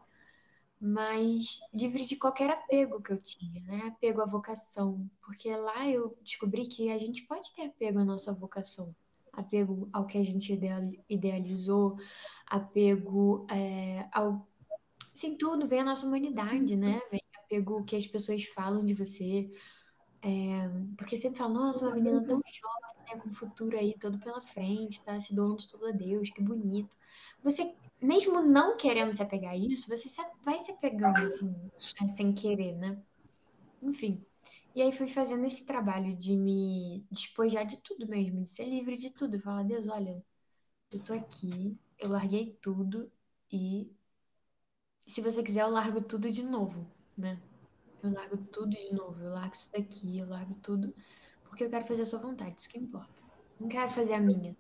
[0.81, 3.83] mas livre de qualquer apego que eu tinha, né?
[3.87, 5.09] Apego à vocação.
[5.25, 8.95] Porque lá eu descobri que a gente pode ter apego à nossa vocação.
[9.33, 10.53] Apego ao que a gente
[11.09, 11.97] idealizou,
[12.47, 14.47] apego é, ao.
[15.15, 17.01] Sim, tudo vem a nossa humanidade, né?
[17.11, 19.51] Vem apego ao que as pessoas falam de você,
[20.23, 24.19] é, porque sempre fala, nossa, uma menina tão jovem, né, com o futuro aí todo
[24.21, 26.97] pela frente, tá se doando tudo a Deus, que bonito.
[27.43, 30.09] Você, mesmo não querendo se apegar a isso, você
[30.45, 31.53] vai se apegando, assim,
[32.15, 33.03] sem querer, né?
[33.83, 34.25] Enfim.
[34.75, 38.97] E aí fui fazendo esse trabalho de me despojar de tudo mesmo, de ser livre
[38.97, 39.41] de tudo.
[39.41, 40.25] Falar, Deus, olha,
[40.93, 43.11] eu tô aqui, eu larguei tudo
[43.51, 43.91] e
[45.07, 47.39] se você quiser eu largo tudo de novo, né?
[48.03, 50.93] Eu largo tudo de novo, eu largo isso daqui, eu largo tudo,
[51.49, 53.23] porque eu quero fazer a sua vontade, isso que importa.
[53.61, 54.57] Não quero fazer a minha.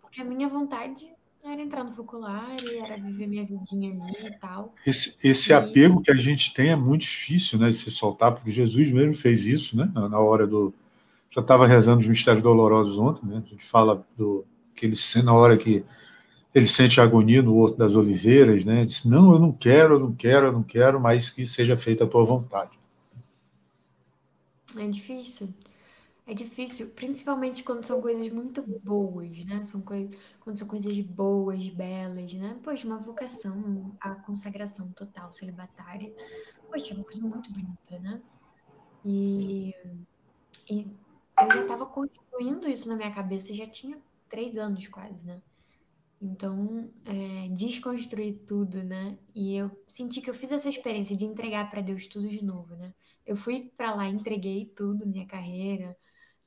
[0.00, 1.12] Porque a minha vontade
[1.44, 2.54] era entrar no focular,
[2.84, 4.72] era viver minha vidinha ali e tal.
[4.86, 5.52] Esse, esse e...
[5.52, 9.12] apego que a gente tem é muito difícil, né, de se soltar, porque Jesus mesmo
[9.12, 10.72] fez isso, né, na, hora do...
[11.30, 15.34] Já estava rezando os mistérios dolorosos ontem, né, a gente fala do que ele, na
[15.34, 15.84] hora que
[16.54, 20.14] ele sente agonia no Horto das Oliveiras, né, disse, não, eu não quero, eu não
[20.14, 22.78] quero, eu não quero, mas que seja feita a tua vontade.
[24.76, 25.54] É difícil.
[26.26, 29.62] É difícil, principalmente quando são coisas muito boas, né?
[29.62, 30.08] São coi
[30.40, 32.58] quando são coisas boas, belas, né?
[32.62, 36.14] Poxa, uma vocação, a consagração total celibatária.
[36.70, 38.22] Poxa, é uma coisa muito bonita, né?
[39.04, 39.74] E,
[40.70, 40.86] e
[41.40, 45.42] eu já estava construindo isso na minha cabeça, já tinha três anos quase, né?
[46.24, 49.18] Então, é, desconstruir tudo, né?
[49.34, 52.74] E eu senti que eu fiz essa experiência de entregar para Deus tudo de novo,
[52.76, 52.94] né?
[53.26, 55.94] Eu fui para lá, entreguei tudo, minha carreira,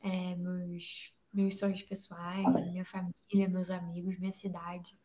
[0.02, 4.98] é, meus, meus sonhos pessoais, minha família, meus amigos, minha cidade.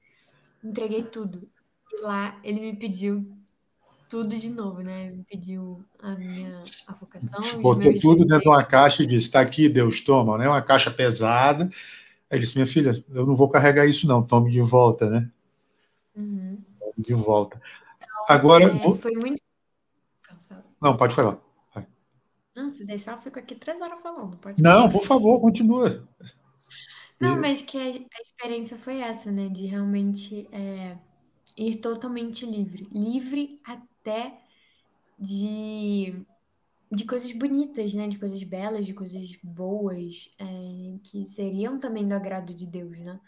[0.64, 1.46] Entreguei tudo.
[1.92, 3.30] E lá ele me pediu
[4.08, 5.10] tudo de novo, né?
[5.10, 7.60] Me pediu a minha a vocação.
[7.60, 10.48] Botou tudo dentro de uma caixa e disse: está aqui, Deus, toma, né?
[10.48, 11.68] Uma caixa pesada.
[12.32, 15.30] Aí ele disse: minha filha, eu não vou carregar isso, não, tome de volta, né?
[16.16, 16.58] Uhum.
[16.96, 17.60] De volta.
[18.26, 18.64] Agora.
[18.64, 18.96] É, vou...
[18.96, 19.42] Foi muito.
[20.80, 21.38] Não, pode falar.
[22.54, 24.36] Não, se deixar, eu fico aqui três horas falando.
[24.36, 26.06] Pode Não, por favor, continua.
[27.20, 29.48] Não, mas que a, a experiência foi essa, né?
[29.48, 30.96] De realmente é,
[31.56, 32.88] ir totalmente livre.
[32.92, 34.38] Livre até
[35.18, 36.14] de,
[36.92, 38.06] de coisas bonitas, né?
[38.06, 43.18] De coisas belas, de coisas boas, é, que seriam também do agrado de Deus, né?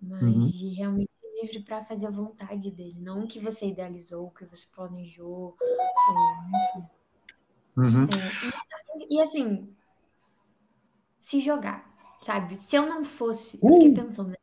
[0.00, 0.40] Mas uhum.
[0.40, 4.44] de realmente livre para fazer a vontade dele, não o que você idealizou, o que
[4.46, 6.88] você planejou, ou, enfim.
[7.76, 8.04] Uhum.
[8.04, 9.74] É, e, e, assim,
[11.18, 12.56] se jogar, sabe?
[12.56, 13.94] Se eu não fosse, eu fiquei uh!
[13.94, 14.36] pensando, né?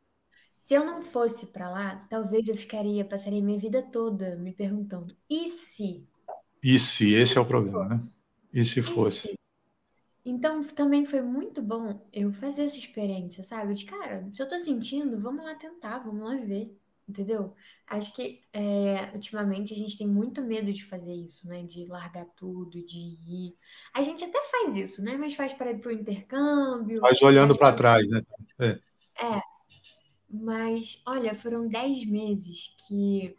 [0.56, 5.16] se eu não fosse para lá, talvez eu ficaria, passaria minha vida toda me perguntando,
[5.28, 6.08] e se?
[6.62, 7.14] E se?
[7.14, 8.04] Esse é o problema, né?
[8.54, 9.30] E se fosse?
[9.30, 9.40] Se?
[10.26, 13.74] Então, também foi muito bom eu fazer essa experiência, sabe?
[13.74, 16.78] De cara, se eu tô sentindo, vamos lá tentar, vamos lá ver
[17.10, 17.56] entendeu?
[17.88, 21.64] Acho que é, ultimamente a gente tem muito medo de fazer isso, né?
[21.64, 23.58] De largar tudo, de ir.
[23.94, 25.18] A gente até faz isso, né?
[25.18, 27.02] Mas faz para ir para o intercâmbio.
[27.02, 28.22] Faz olhando para trás, né?
[28.60, 28.80] É.
[29.26, 29.42] é.
[30.30, 33.36] Mas, olha, foram dez meses que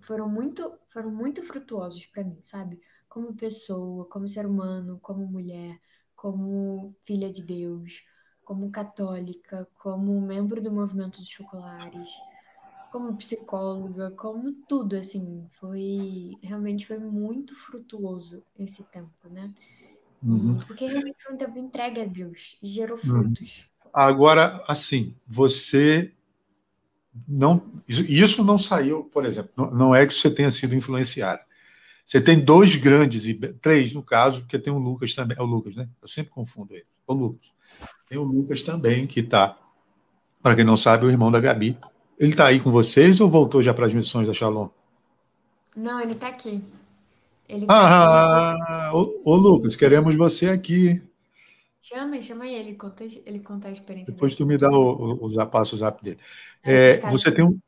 [0.00, 2.80] foram muito, foram muito frutuosos para mim, sabe?
[3.14, 5.80] Como pessoa, como ser humano, como mulher,
[6.16, 8.02] como filha de Deus,
[8.44, 12.10] como católica, como membro do movimento dos focolares
[12.94, 19.52] como psicóloga, como tudo, assim, foi realmente foi muito frutuoso esse tempo, né?
[20.22, 20.56] Uhum.
[20.64, 23.02] Porque realmente foi um tempo entregue a Deus e gerou uhum.
[23.02, 23.68] frutos.
[23.92, 26.12] Agora, assim, você
[27.26, 31.44] não isso não saiu, por exemplo, não, não é que você tenha sido influenciada.
[32.04, 33.24] Você tem dois grandes,
[33.62, 35.88] três no caso, porque tem o Lucas também, é o Lucas, né?
[36.02, 36.84] Eu sempre confundo ele.
[37.06, 37.52] O Lucas.
[38.08, 39.58] Tem o Lucas também, que está,
[40.42, 41.78] para quem não sabe, o irmão da Gabi,
[42.18, 44.68] ele está aí com vocês ou voltou já para as missões da Shalom?
[45.74, 46.62] Não, ele está aqui.
[47.48, 48.96] Ele tá ah, aqui.
[48.96, 51.02] Ô, ô, Lucas, queremos você aqui.
[51.82, 55.26] Chama, chama ele, conta, ele conta a experiência Depois tu me dá o, o, o
[55.26, 56.18] o zap dele.
[56.62, 57.58] É, você tem um.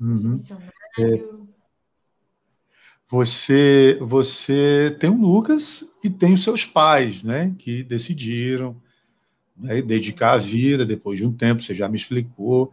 [0.00, 0.36] Uhum.
[0.98, 1.24] É,
[3.12, 7.54] você, você tem o Lucas e tem os seus pais, né?
[7.58, 8.74] Que decidiram
[9.54, 12.72] né, dedicar a vida depois de um tempo, você já me explicou.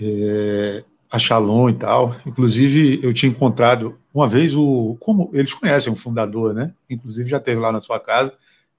[0.00, 2.16] É, a Shalom e tal.
[2.24, 4.96] Inclusive, eu tinha encontrado uma vez o.
[4.98, 6.72] Como eles conhecem o fundador, né?
[6.88, 8.32] Inclusive, já teve lá na sua casa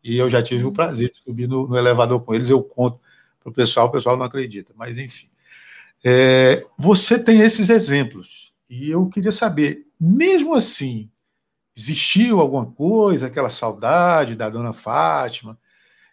[0.03, 2.49] e eu já tive o prazer de subir no, no elevador com eles.
[2.49, 2.99] Eu conto
[3.39, 5.27] para o pessoal, o pessoal não acredita, mas enfim.
[6.03, 11.09] É, você tem esses exemplos e eu queria saber, mesmo assim,
[11.77, 15.57] existiu alguma coisa, aquela saudade da dona Fátima,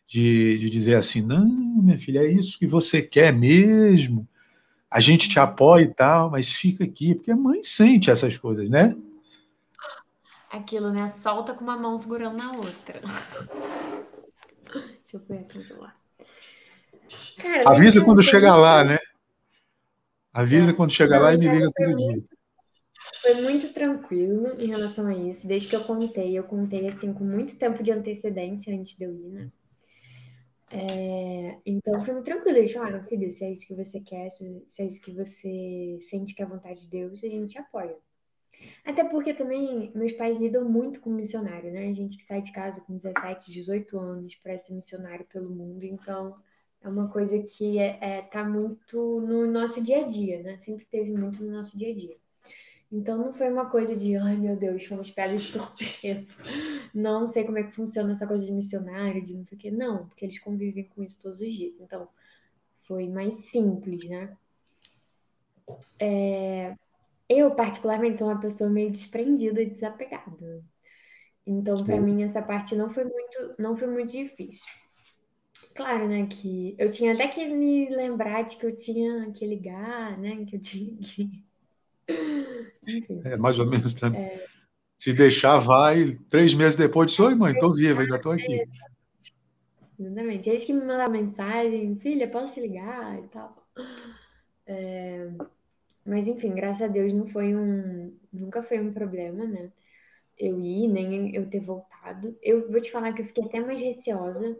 [0.06, 4.28] de, de dizer assim: não, minha filha, é isso que você quer mesmo?
[4.90, 8.68] a gente te apoia e tal, mas fica aqui, porque a mãe sente essas coisas,
[8.70, 8.96] né?
[10.50, 11.08] Aquilo, né?
[11.08, 13.02] Solta com uma mão segurando na outra.
[14.72, 15.96] Deixa eu ver aqui o celular.
[17.36, 18.98] Cara, Avisa quando chegar lá, né?
[20.32, 20.74] Avisa é.
[20.74, 22.22] quando chegar lá e me liga todo dia.
[23.28, 25.46] Foi muito tranquilo em relação a isso.
[25.46, 29.14] Desde que eu contei, eu contei assim com muito tempo de antecedência antes de eu
[29.14, 29.52] ir, né?
[30.72, 32.56] É, então foi muito tranquilo.
[32.56, 36.34] Eles falaram, filho, se é isso que você quer, se, é isso que você sente
[36.34, 37.98] que é a vontade de Deus, a gente apoia.
[38.82, 41.90] Até porque também meus pais lidam muito com missionário, né?
[41.90, 45.84] A gente que sai de casa com 17, 18 anos para ser missionário pelo mundo,
[45.84, 46.34] então
[46.80, 50.56] é uma coisa que é, é, tá muito no nosso dia a dia, né?
[50.56, 52.16] Sempre teve muito no nosso dia a dia.
[52.90, 56.36] Então não foi uma coisa de, ai meu Deus, fomos pegos de surpresa.
[56.94, 59.70] Não sei como é que funciona essa coisa de missionário, de não sei o quê.
[59.70, 61.78] Não, porque eles convivem com isso todos os dias.
[61.78, 62.08] Então
[62.84, 64.34] foi mais simples, né?
[66.00, 66.74] É...
[67.28, 70.64] Eu, particularmente, sou uma pessoa meio desprendida e desapegada.
[71.46, 74.66] Então, para mim, essa parte não foi muito, não foi muito difícil.
[75.74, 80.18] Claro, né, que eu tinha até que me lembrar de que eu tinha que ligar,
[80.18, 81.47] né, que eu tinha que
[83.24, 84.22] é, mais ou menos também.
[84.22, 84.46] É...
[84.96, 86.16] Se deixar, vai.
[86.28, 88.64] Três meses depois, disse, oi, mãe, estou viva, ainda estou aqui.
[89.98, 90.48] Exatamente.
[90.48, 93.64] Eles que me mandaram mensagem, filha, posso te ligar e tal.
[94.66, 95.28] É...
[96.04, 98.12] Mas, enfim, graças a Deus não foi um...
[98.32, 99.70] Nunca foi um problema, né?
[100.38, 102.36] Eu ir, nem eu ter voltado.
[102.42, 104.58] Eu vou te falar que eu fiquei até mais receosa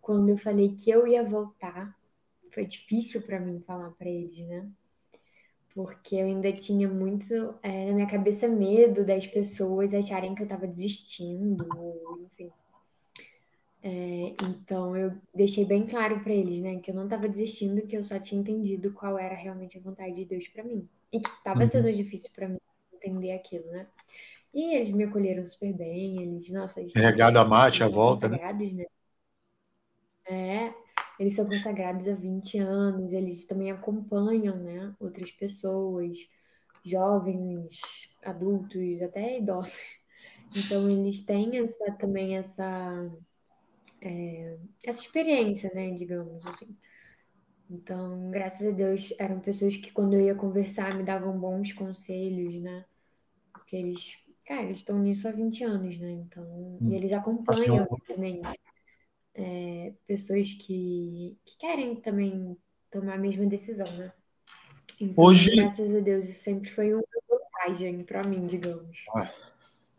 [0.00, 1.94] quando eu falei que eu ia voltar.
[2.52, 4.66] Foi difícil para mim falar para eles, né?
[5.74, 10.46] Porque eu ainda tinha muito é, na minha cabeça medo das pessoas acharem que eu
[10.46, 11.66] estava desistindo,
[12.24, 12.50] enfim.
[13.82, 17.96] É, então eu deixei bem claro para eles, né, que eu não estava desistindo, que
[17.96, 21.30] eu só tinha entendido qual era realmente a vontade de Deus para mim e que
[21.30, 21.66] estava uhum.
[21.66, 22.58] sendo difícil para mim
[22.92, 23.86] entender aquilo, né?
[24.52, 28.38] E eles me acolheram super bem, eles, nossa, eles, regada a mate, a volta, né?
[28.52, 28.86] né?
[30.26, 30.74] É,
[31.20, 36.16] eles são consagrados há 20 anos, eles também acompanham, né, outras pessoas,
[36.82, 37.78] jovens,
[38.24, 40.00] adultos, até idosos.
[40.56, 43.08] Então eles têm essa também essa
[44.00, 46.74] é, essa experiência, né, digamos assim.
[47.68, 52.60] Então, graças a Deus, eram pessoas que quando eu ia conversar me davam bons conselhos,
[52.62, 52.84] né?
[53.52, 56.10] Porque eles, cara, eles estão nisso há 20 anos, né?
[56.12, 58.42] Então, e eles acompanham também
[59.34, 62.56] é, pessoas que, que querem também
[62.90, 64.12] tomar a mesma decisão, né?
[65.00, 65.56] Então, Hoje...
[65.56, 68.98] graças a Deus, isso sempre foi uma vantagem para mim, digamos.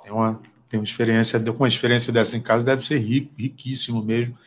[0.03, 0.39] Tem uma,
[0.69, 4.37] tem uma experiência, com uma experiência dessa em casa deve ser rico, riquíssimo mesmo.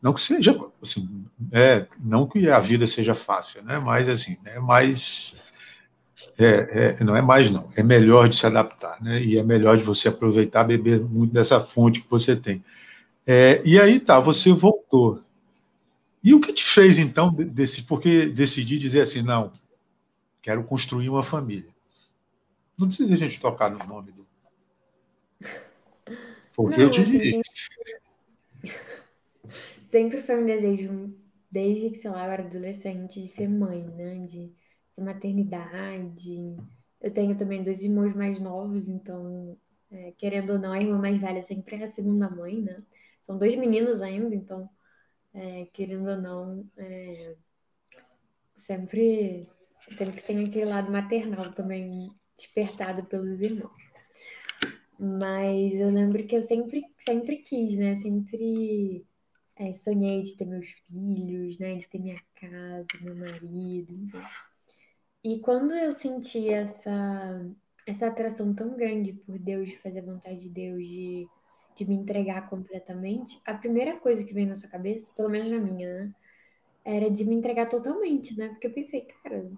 [0.00, 3.78] Não que seja, assim, é, não que a vida seja fácil, né?
[3.78, 5.36] Mas assim, é mais
[6.38, 9.20] é, é, não é mais não, é melhor de se adaptar, né?
[9.20, 12.62] E é melhor de você aproveitar, beber muito dessa fonte que você tem.
[13.30, 15.22] É, e aí tá, você voltou.
[16.24, 19.52] E o que te fez então desse, porque decidir dizer assim, não,
[20.40, 21.70] quero construir uma família.
[22.80, 24.26] Não precisa a gente tocar no nome do.
[26.54, 27.68] Porque não, eu te assim, disse.
[28.62, 28.72] Sempre...
[29.84, 31.14] sempre foi um desejo,
[31.50, 34.24] desde que, sei lá, eu era adolescente, de ser mãe, né?
[34.24, 34.50] De
[34.90, 36.56] ser maternidade.
[36.98, 39.54] Eu tenho também dois irmãos mais novos, então,
[39.90, 42.82] é, querendo ou não, a irmã mais velha sempre é a segunda mãe, né?
[43.28, 44.70] São dois meninos ainda, então,
[45.34, 47.36] é, querendo ou não, é,
[48.54, 49.46] sempre,
[49.92, 51.90] sempre tem aquele lado maternal também
[52.34, 53.70] despertado pelos irmãos.
[54.98, 57.94] Mas eu lembro que eu sempre, sempre quis, né?
[57.96, 59.06] Sempre
[59.56, 61.76] é, sonhei de ter meus filhos, né?
[61.76, 64.22] De ter minha casa, meu marido, enfim.
[65.22, 67.46] E quando eu senti essa,
[67.86, 71.28] essa atração tão grande por Deus, de fazer a vontade de Deus, de
[71.78, 75.58] de me entregar completamente, a primeira coisa que vem na sua cabeça, pelo menos na
[75.58, 76.14] minha, né?
[76.84, 78.48] Era de me entregar totalmente, né?
[78.48, 79.48] Porque eu pensei, cara,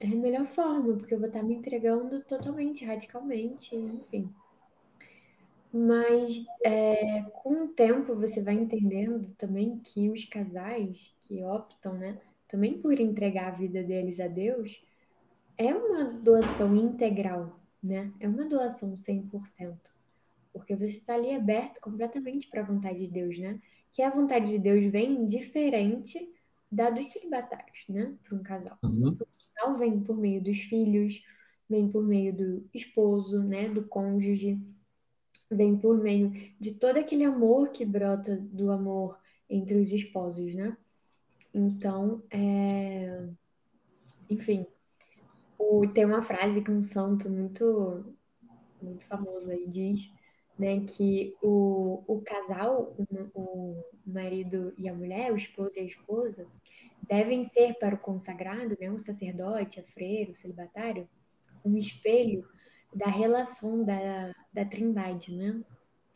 [0.00, 4.28] é a melhor forma, porque eu vou estar me entregando totalmente, radicalmente, enfim.
[5.72, 12.20] Mas é, com o tempo você vai entendendo também que os casais que optam, né,
[12.48, 14.80] também por entregar a vida deles a Deus,
[15.56, 18.12] é uma doação integral, né?
[18.18, 19.93] É uma doação 100%.
[20.54, 23.60] Porque você está ali aberto completamente para a vontade de Deus, né?
[23.92, 26.32] Que a vontade de Deus vem diferente
[26.72, 28.14] da dos celibatários, né?
[28.24, 28.78] Para um casal.
[28.82, 29.08] Uhum.
[29.08, 31.22] O casal vem por meio dos filhos,
[31.68, 33.68] vem por meio do esposo, né?
[33.68, 34.58] Do cônjuge
[35.50, 40.76] vem por meio de todo aquele amor que brota do amor entre os esposos, né?
[41.52, 43.28] Então, é...
[44.28, 44.66] enfim,
[45.58, 45.86] o...
[45.88, 48.04] tem uma frase que um santo muito,
[48.82, 50.12] muito famoso aí diz,
[50.58, 55.84] né, que o, o casal, o, o marido e a mulher, o esposo e a
[55.84, 56.46] esposa,
[57.08, 61.08] devem ser para o consagrado, né, sacerdote, a freira, o celibatário,
[61.64, 62.46] um espelho
[62.94, 65.60] da relação da, da trindade, né?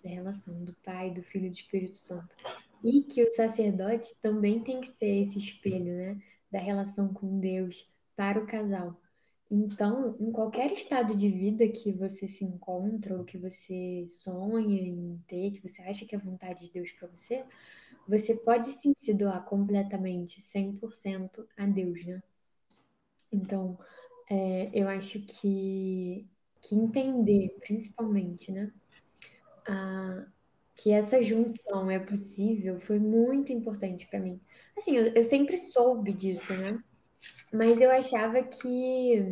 [0.02, 2.36] Da relação do Pai, do Filho e do Espírito Santo.
[2.84, 6.22] E que o sacerdote também tem que ser esse espelho, né?
[6.50, 8.96] Da relação com Deus para o casal.
[9.50, 15.18] Então, em qualquer estado de vida que você se encontra, ou que você sonha em
[15.26, 17.44] ter, que você acha que é vontade de Deus para você,
[18.06, 22.22] você pode sim se doar completamente, 100% a Deus, né?
[23.32, 23.78] Então,
[24.30, 26.28] é, eu acho que
[26.60, 28.72] que entender, principalmente, né?
[29.66, 30.26] Ah,
[30.74, 34.40] que essa junção é possível foi muito importante para mim.
[34.76, 36.82] Assim, eu, eu, sempre soube disso, né?
[37.52, 39.22] Mas eu achava que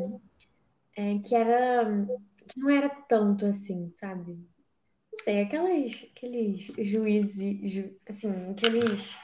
[0.96, 2.06] é, que era
[2.48, 4.32] que não era tanto assim, sabe?
[4.32, 9.16] Não sei, aquelas, aqueles juízes, ju, assim, aqueles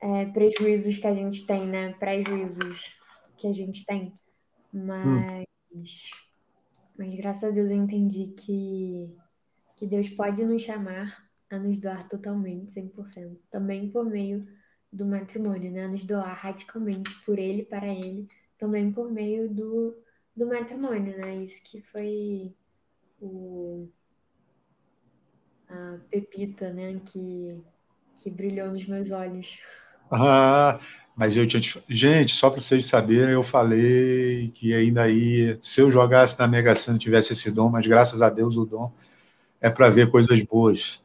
[0.00, 1.92] é, prejuízos que a gente tem, né?
[1.94, 2.98] Prejuízos
[3.36, 4.12] que a gente tem.
[4.72, 4.86] Hum.
[4.86, 5.84] Mas hum.
[6.96, 9.16] Mas graças a Deus eu entendi que,
[9.76, 14.40] que Deus pode nos chamar a nos doar totalmente, 100%, também por meio
[14.94, 15.88] do matrimônio, né?
[15.88, 18.28] Nos doar radicalmente por ele, para ele,
[18.58, 19.94] também por meio do,
[20.36, 21.36] do matrimônio, né?
[21.42, 22.54] Isso que foi
[23.20, 23.88] o,
[25.68, 27.00] a pepita, né?
[27.04, 27.60] Que,
[28.22, 29.58] que brilhou nos meus olhos.
[30.10, 30.78] Ah,
[31.16, 31.60] mas eu tinha.
[31.88, 36.74] Gente, só para vocês saberem, eu falei que ainda aí, se eu jogasse na Mega
[36.74, 38.92] Sena, tivesse esse dom, mas graças a Deus o dom
[39.60, 41.02] é para ver coisas boas.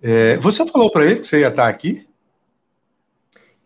[0.00, 2.06] É, você falou para ele que você ia estar aqui?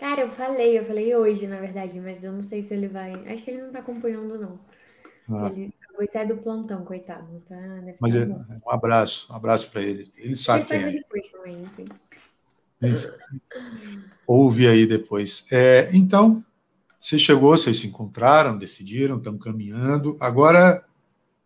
[0.00, 3.12] Cara, eu falei, eu falei hoje, na verdade, mas eu não sei se ele vai.
[3.26, 4.58] Acho que ele não está acompanhando, não.
[5.28, 5.52] Ah.
[5.52, 7.42] Ele acabou do plantão, coitado.
[7.46, 7.54] Tá,
[8.00, 10.10] mas é, um abraço, um abraço para ele.
[10.16, 10.92] Ele sabe ele quem é.
[10.92, 11.84] Depois também, enfim.
[14.26, 15.46] Ouve aí depois.
[15.52, 16.42] É, então,
[16.98, 20.16] você chegou, vocês se encontraram, decidiram, estão caminhando.
[20.18, 20.82] Agora,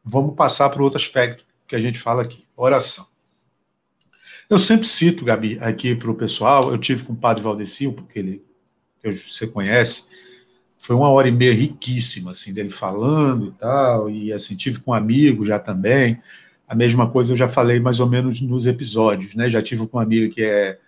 [0.04, 3.04] vamos passar para o outro aspecto que a gente fala aqui: oração.
[4.48, 6.70] Eu sempre cito, Gabi, aqui para o pessoal.
[6.70, 8.44] Eu tive com o padre Valdecil, porque ele,
[9.02, 10.04] você conhece,
[10.78, 14.10] foi uma hora e meia riquíssima, assim, dele falando e tal.
[14.10, 16.20] E assim, tive com um amigo já também.
[16.68, 19.48] A mesma coisa eu já falei mais ou menos nos episódios, né?
[19.48, 20.78] Já tive com uma amiga que é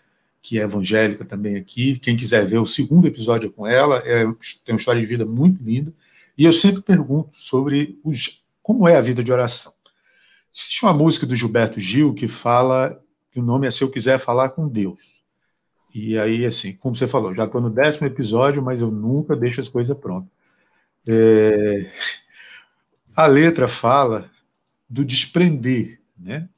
[0.42, 1.98] que é evangélica também aqui.
[1.98, 4.22] Quem quiser ver o segundo episódio com ela, é,
[4.64, 5.92] tem uma história de vida muito linda.
[6.38, 9.72] E eu sempre pergunto sobre os, como é a vida de oração.
[10.54, 13.02] Existe uma música do Gilberto Gil que fala
[13.36, 15.20] que o nome é Se Eu Quiser Falar com Deus.
[15.94, 19.60] E aí, assim, como você falou, já estou no décimo episódio, mas eu nunca deixo
[19.60, 20.30] as coisas prontas.
[21.06, 21.90] É...
[23.14, 24.30] A letra fala
[24.88, 26.48] do desprender, né?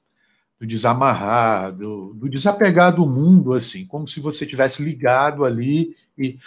[0.61, 6.39] do desamarrar, do, do, desapegar do mundo, assim, como se você tivesse ligado ali e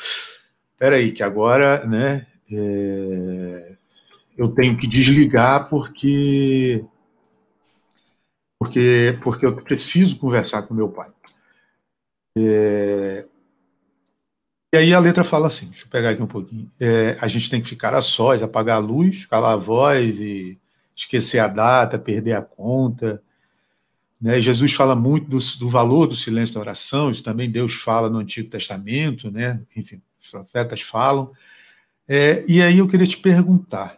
[0.77, 3.75] peraí, que agora, né, é,
[4.37, 6.85] eu tenho que desligar porque
[8.61, 11.09] porque porque eu preciso conversar com meu pai.
[12.37, 13.27] É,
[14.73, 16.69] e aí a letra fala assim, deixa eu pegar aqui um pouquinho.
[16.79, 20.59] É, a gente tem que ficar a sós, apagar a luz, calar a voz e
[20.95, 23.21] esquecer a data, perder a conta
[24.21, 24.39] né?
[24.39, 28.19] Jesus fala muito do, do, valor do silêncio da oração, isso também Deus fala no
[28.19, 29.59] Antigo Testamento, né?
[29.75, 31.31] enfim, os profetas falam.
[32.07, 33.97] É, e aí eu queria te perguntar,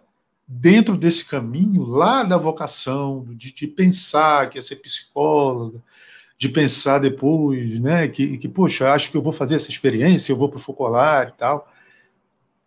[0.59, 5.81] dentro desse caminho lá da vocação, de, de pensar que ia ser psicóloga,
[6.37, 10.37] de pensar depois, né, que, que, poxa, acho que eu vou fazer essa experiência, eu
[10.37, 11.71] vou para o focolar e tal.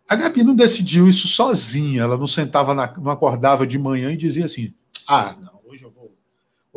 [0.09, 4.17] A Gabi não decidiu isso sozinha, ela não sentava, na, não acordava de manhã e
[4.17, 4.73] dizia assim,
[5.07, 5.57] ah, não,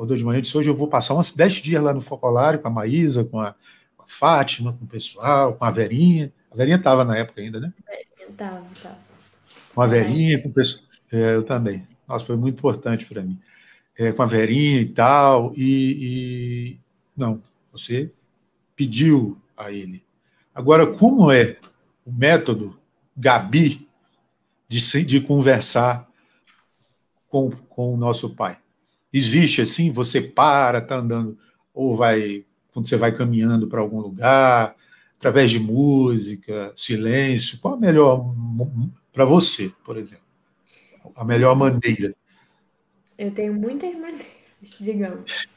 [0.00, 2.60] acordou de manhã e disse: hoje eu vou passar uns 10 dias lá no Focolário
[2.60, 3.54] com a Maísa, com a,
[3.96, 6.32] com a Fátima, com o pessoal, com a Verinha.
[6.50, 7.72] A Verinha estava na época ainda, né?
[8.28, 8.98] Estava, estava.
[9.74, 10.89] Com a Verinha, com o pessoal.
[11.12, 11.86] É, eu também.
[12.06, 13.38] Nossa, foi muito importante para mim.
[13.98, 15.52] É, com a Verinha e tal.
[15.56, 15.62] E,
[16.00, 16.80] e,
[17.16, 17.42] não,
[17.72, 18.12] você
[18.74, 20.04] pediu a ele.
[20.54, 21.56] Agora, como é
[22.04, 22.78] o método
[23.16, 23.88] Gabi
[24.68, 26.08] de, de conversar
[27.28, 28.58] com, com o nosso pai?
[29.12, 29.92] Existe assim?
[29.92, 31.36] Você para, está andando,
[31.74, 34.74] ou vai, quando você vai caminhando para algum lugar,
[35.18, 37.58] através de música, silêncio?
[37.58, 38.34] Qual a melhor
[39.12, 40.19] para você, por exemplo?
[41.16, 42.14] A melhor maneira?
[43.18, 44.26] Eu tenho muitas maneiras,
[44.80, 45.48] digamos.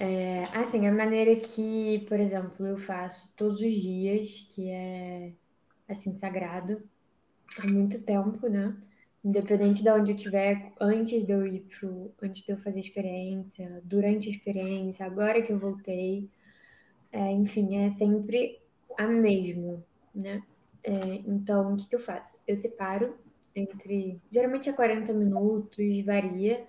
[0.00, 5.32] É, assim, a maneira que, por exemplo, eu faço todos os dias, que é
[5.88, 6.82] assim, sagrado,
[7.58, 8.76] há muito tempo, né?
[9.24, 12.12] Independente de onde eu estiver, antes de eu ir pro.
[12.22, 16.30] Antes de eu fazer experiência, durante a experiência, agora que eu voltei.
[17.12, 18.60] É, enfim, é sempre
[18.98, 19.82] a mesma,
[20.14, 20.42] né?
[20.84, 20.92] É,
[21.26, 22.38] então, o que, que eu faço?
[22.46, 23.16] Eu separo
[23.58, 24.20] entre.
[24.30, 26.66] Geralmente é 40 minutos, varia.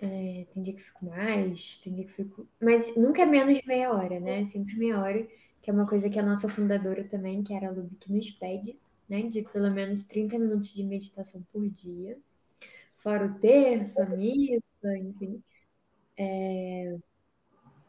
[0.00, 2.46] É, tem dia que fico mais, tem dia que fico.
[2.60, 4.44] Mas nunca é menos de meia hora, né?
[4.44, 5.26] Sempre meia hora,
[5.62, 8.78] que é uma coisa que a nossa fundadora também, que era a Lubick, nos pede
[9.08, 12.18] né, de pelo menos 30 minutos de meditação por dia,
[12.96, 15.42] fora o terço, a missa, enfim.
[16.16, 16.96] É...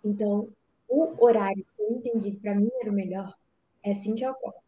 [0.03, 0.49] Então,
[0.87, 3.35] o horário que eu entendi que para mim era o melhor
[3.83, 4.59] é assim que eu acordo.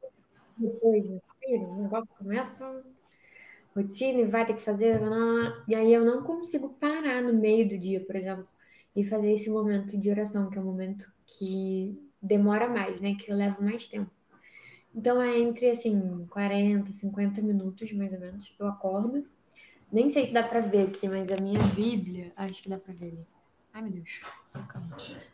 [0.57, 2.83] Depois, meu filho, o negócio começa
[3.78, 4.99] rotina e vai ter que fazer,
[5.67, 8.47] e aí eu não consigo parar no meio do dia, por exemplo,
[8.95, 13.32] e fazer esse momento de oração, que é um momento que demora mais, né, que
[13.32, 14.09] eu levo mais tempo.
[14.95, 18.51] Então é entre assim 40, 50 minutos mais ou menos.
[18.59, 19.23] Eu acordo.
[19.91, 22.93] Nem sei se dá para ver aqui, mas a minha Bíblia, acho que dá para
[22.93, 23.28] ver ali.
[23.73, 24.21] Ai, meu Deus.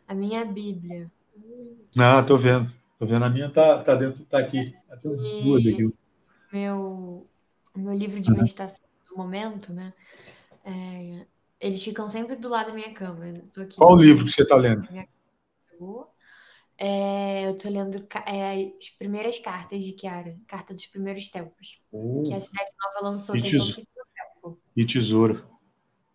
[0.06, 1.10] A minha Bíblia.
[1.98, 2.70] Ah, tô vendo.
[2.98, 4.74] Tô vendo a minha tá, tá dentro, tá aqui.
[5.02, 5.90] Tem duas aqui.
[6.52, 7.26] Meu
[7.80, 9.92] meu livro de meditação do momento, né?
[10.64, 11.26] É,
[11.60, 13.24] eles ficam sempre do lado da minha cama.
[13.76, 14.88] Qual o livro que você está lendo?
[16.76, 21.80] É, eu tô lendo é, as primeiras cartas de Kiara, Carta dos Primeiros Tempos,
[22.26, 24.58] que a Cidade Nova lançou e tem tempo.
[24.76, 25.46] E tesouro.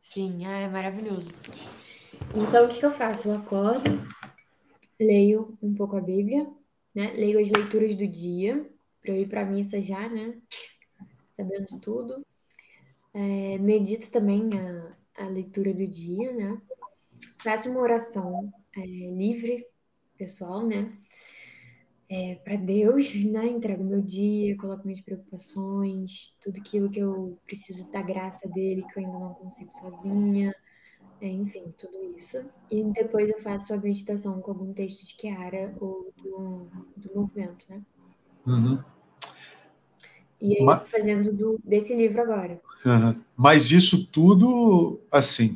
[0.02, 1.32] Sim, é maravilhoso.
[2.36, 3.30] Então, o que, que eu faço?
[3.30, 3.90] Eu acordo,
[5.00, 6.48] leio um pouco a Bíblia,
[6.94, 7.14] né?
[7.14, 8.70] leio as leituras do dia,
[9.02, 10.36] para eu ir para a missa já, né?
[11.40, 12.26] Sabendo tudo.
[13.14, 16.62] É, medito também a, a leitura do dia, né?
[17.42, 19.66] Faço uma oração é, livre
[20.18, 20.92] pessoal, né?
[22.10, 23.48] É, para Deus, né?
[23.48, 29.00] Entrego meu dia, coloco minhas preocupações, tudo aquilo que eu preciso da graça dele, que
[29.00, 30.54] eu ainda não consigo sozinha,
[31.22, 32.46] é, enfim, tudo isso.
[32.70, 36.68] E depois eu faço a meditação com algum texto de Kiara ou do,
[36.98, 37.82] do movimento, né?
[38.46, 38.84] Uhum.
[40.42, 40.88] E aí, Mas...
[40.90, 42.62] fazendo do, desse livro agora.
[42.86, 43.22] Uhum.
[43.36, 45.54] Mas isso tudo, assim,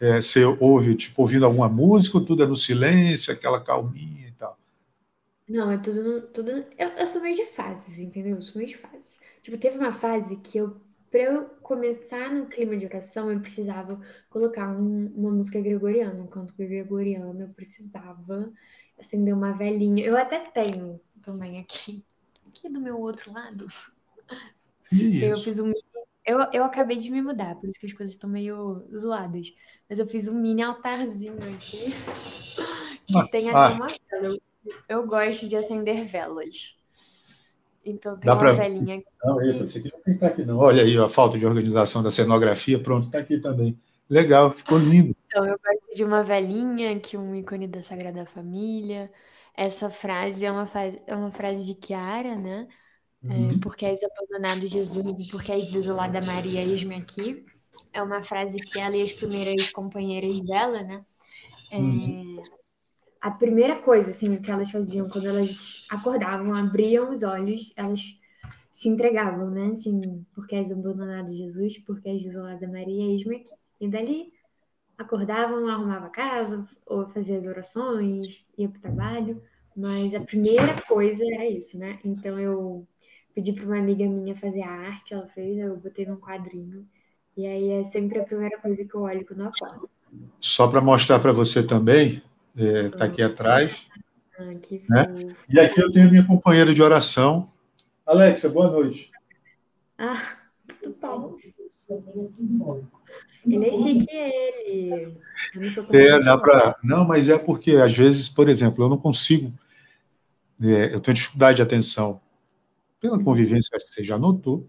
[0.00, 4.58] é, você ouve, tipo, ouvindo alguma música, tudo é no silêncio, aquela calminha e tal?
[5.48, 6.22] Não, é tudo.
[6.28, 8.36] Tudo eu, eu sou meio de fases, entendeu?
[8.36, 9.16] Eu sou meio de fases.
[9.42, 10.76] Tipo, teve uma fase que eu,
[11.08, 16.26] pra eu começar no clima de oração, eu precisava colocar um, uma música gregoriana, um
[16.26, 18.52] canto gregoriano, eu precisava
[18.98, 20.04] acender uma velhinha.
[20.04, 22.04] Eu até tenho também aqui,
[22.48, 23.66] aqui do meu outro lado.
[24.92, 25.72] Eu fiz um
[26.26, 29.54] eu, eu acabei de me mudar, por isso que as coisas estão meio zoadas.
[29.88, 31.94] Mas eu fiz um mini altarzinho aqui.
[33.06, 33.76] Que ah, tem até ah.
[33.76, 34.36] uma vela.
[34.64, 36.76] Eu, eu, gosto de acender velas.
[37.84, 38.52] Então tem Dá uma pra...
[38.52, 39.06] velinha aqui.
[39.22, 40.58] Não, esse aqui não tem que estar aqui, não.
[40.58, 42.80] Olha aí a falta de organização da cenografia.
[42.80, 43.78] Pronto, está aqui também.
[44.10, 45.16] Legal, ficou lindo.
[45.28, 49.08] Então, eu gosto de uma velhinha, que um ícone da Sagrada Família.
[49.56, 50.68] Essa frase é uma,
[51.06, 52.66] é uma frase de Kiara, né?
[53.24, 53.60] É, uhum.
[53.60, 57.44] porque és abandonado Jesus e porque és desolada Maria, eis-me aqui.
[57.92, 61.04] É uma frase que ela e as primeiras companheiras dela, né?
[61.70, 62.42] É, uhum.
[63.20, 68.20] A primeira coisa, assim, que elas faziam quando elas acordavam, abriam os olhos, elas
[68.70, 69.70] se entregavam, né?
[69.72, 73.54] Assim, porque és abandonado Jesus, porque és desolada Maria, eis-me aqui.
[73.80, 74.32] E dali
[74.98, 79.42] acordavam, arrumava a casa, ou fazia as orações, ia para o trabalho.
[79.76, 81.98] Mas a primeira coisa era isso, né?
[82.02, 82.86] Então eu
[83.34, 86.86] pedi para uma amiga minha fazer a arte, ela fez, eu botei num quadrinho.
[87.36, 89.90] E aí é sempre a primeira coisa que eu olho quando eu acordo.
[90.40, 92.22] Só para mostrar para você também,
[92.56, 93.86] está é, tá aqui atrás.
[94.38, 95.34] Ah, que né?
[95.48, 97.52] E aqui eu tenho minha companheira de oração.
[98.06, 99.10] Alexa, boa noite.
[99.98, 102.82] Ah, tudo bom.
[103.46, 105.16] Ele é chique, ele.
[105.92, 106.76] é, dá para.
[106.82, 109.52] Não, mas é porque, às vezes, por exemplo, eu não consigo.
[110.62, 112.20] É, eu tenho dificuldade de atenção
[113.00, 114.68] pela convivência, que você já notou.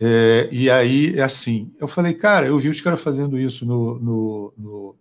[0.00, 3.98] É, e aí, é assim, eu falei, cara, eu vi os caras fazendo isso no,
[4.00, 4.96] no, no,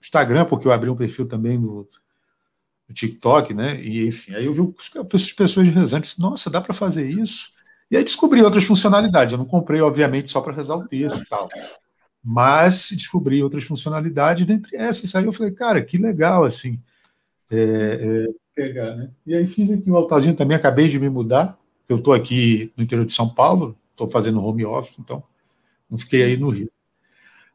[0.00, 1.88] Instagram, porque eu abri um perfil também no,
[2.88, 3.80] no TikTok, né?
[3.82, 4.74] E, enfim, aí eu vi
[5.12, 7.50] as pessoas rezando, disse, nossa, dá para fazer isso?
[7.90, 9.32] E aí descobri outras funcionalidades.
[9.32, 11.48] Eu não comprei, obviamente, só para rezar o texto e tal.
[12.22, 15.14] Mas descobri outras funcionalidades, dentre essas.
[15.14, 16.82] Aí eu falei, cara, que legal, assim.
[17.50, 18.26] É, é,
[18.56, 19.10] pegar, né?
[19.26, 21.58] E aí fiz aqui o altarzinho também, acabei de me mudar.
[21.86, 25.22] Eu estou aqui no interior de São Paulo, estou fazendo home office, então
[25.88, 26.70] não fiquei aí no Rio.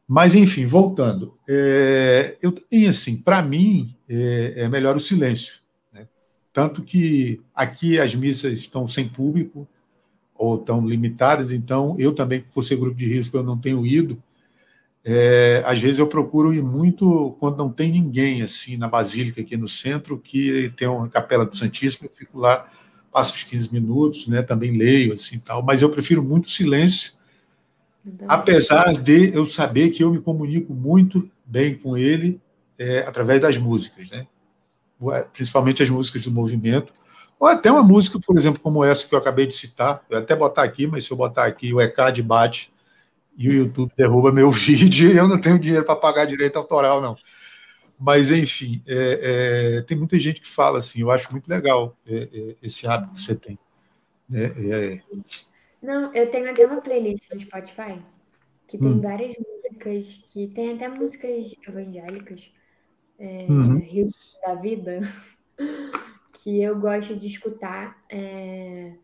[0.06, 1.34] Mas, enfim, voltando.
[1.48, 5.60] É, eu tenho, assim, para mim, é, é, melhor o silêncio.
[5.92, 6.06] Né?
[6.52, 9.66] Tanto que aqui as missas estão sem público,
[10.34, 14.20] ou estão limitadas, então eu também, por ser grupo de risco, eu não tenho ido.
[15.04, 19.56] É, às vezes eu procuro ir muito quando não tem ninguém, assim, na Basílica, aqui
[19.56, 22.68] no centro, que tem uma capela do Santíssimo, eu fico lá,
[23.10, 27.14] passo os 15 minutos, né, também leio, assim, tal, mas eu prefiro muito silêncio,
[28.28, 32.40] apesar de eu saber que eu me comunico muito bem com ele
[32.78, 34.26] é, através das músicas, né?
[35.32, 36.92] principalmente as músicas do movimento,
[37.38, 40.34] ou até uma música, por exemplo, como essa que eu acabei de citar, eu até
[40.34, 42.72] botar aqui, mas se eu botar aqui o ECAD bate
[43.36, 47.16] e o YouTube derruba meu vídeo, eu não tenho dinheiro para pagar direito autoral, não.
[47.98, 52.28] Mas, enfim, é, é, tem muita gente que fala assim, eu acho muito legal é,
[52.32, 53.58] é esse hábito que você tem.
[54.28, 54.44] Né?
[54.44, 55.00] É,
[55.80, 58.00] não, eu tenho até uma playlist no Spotify
[58.66, 59.00] que tem hum.
[59.00, 62.50] várias músicas, que tem até músicas evangélicas,
[63.18, 63.76] é, uhum.
[63.78, 64.10] Rio
[64.44, 65.00] da Vida,
[66.32, 68.94] que eu gosto de escutar é,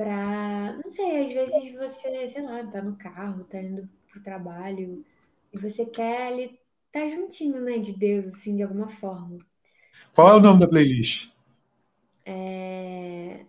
[0.00, 5.04] para, não sei, às vezes você, sei lá, tá no carro, tá indo pro trabalho
[5.52, 6.58] e você quer ali
[6.90, 9.38] tá juntinho, né, de Deus, assim, de alguma forma.
[10.14, 11.30] Qual é o nome da playlist?
[12.24, 13.44] É...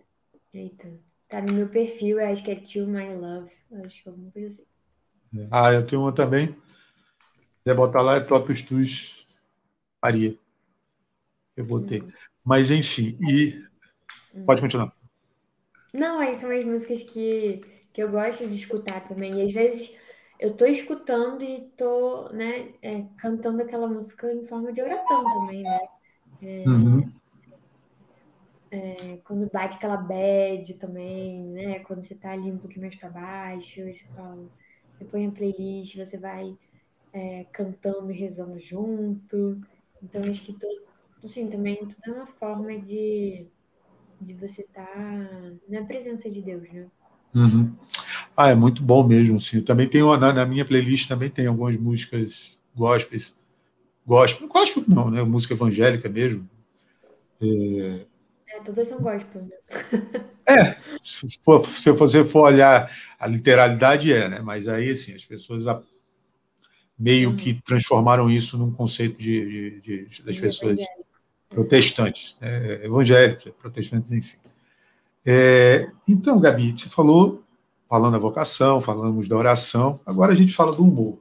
[0.52, 0.92] Eita.
[1.26, 3.50] Tá no meu perfil, acho que é To My Love.
[3.86, 5.48] Acho que é alguma coisa assim.
[5.50, 6.54] Ah, eu tenho uma também.
[7.66, 9.26] Se botar lá, é próprio Stus
[10.02, 10.36] Maria.
[11.56, 12.02] Eu botei.
[12.02, 12.12] Hum.
[12.44, 13.64] Mas, enfim, e.
[14.34, 14.44] Hum.
[14.44, 14.94] Pode continuar.
[15.92, 17.60] Não, aí são as músicas que,
[17.92, 19.40] que eu gosto de escutar também.
[19.40, 19.96] E às vezes
[20.38, 25.62] eu tô escutando e tô, né, é, cantando aquela música em forma de oração também,
[25.62, 25.80] né?
[26.42, 27.12] É, uhum.
[28.70, 31.80] É, quando bate aquela bad também, né?
[31.80, 34.48] Quando você tá ali um pouquinho mais para baixo, você, fala,
[34.98, 36.56] você põe a playlist, você vai
[37.12, 39.60] é, cantando e rezando junto.
[40.02, 40.86] Então, acho que tudo,
[41.24, 43.46] assim, também tudo é uma forma de,
[44.22, 46.86] de você estar tá na presença de Deus, né?
[47.34, 47.72] Uhum.
[48.36, 49.62] Ah, é muito bom mesmo, sim.
[49.62, 53.34] também tenho, na, na, minha playlist também tem algumas músicas gospels.
[54.06, 55.22] Gospel, gospel não, né?
[55.22, 56.48] Música evangélica mesmo.
[57.40, 58.04] É,
[58.64, 59.42] todas são gospel.
[59.42, 59.56] Né?
[60.44, 64.40] É, se, for, se você for olhar a literalidade, é, né?
[64.40, 65.64] Mas aí, assim, as pessoas
[66.98, 67.36] meio uhum.
[67.36, 70.80] que transformaram isso num conceito de, de, de das pessoas
[71.52, 72.84] protestantes, né?
[72.84, 74.36] evangélicos, protestantes, enfim.
[75.24, 77.42] É, então, Gabi, você falou,
[77.88, 81.18] falando da vocação, falamos da oração, agora a gente fala do humor.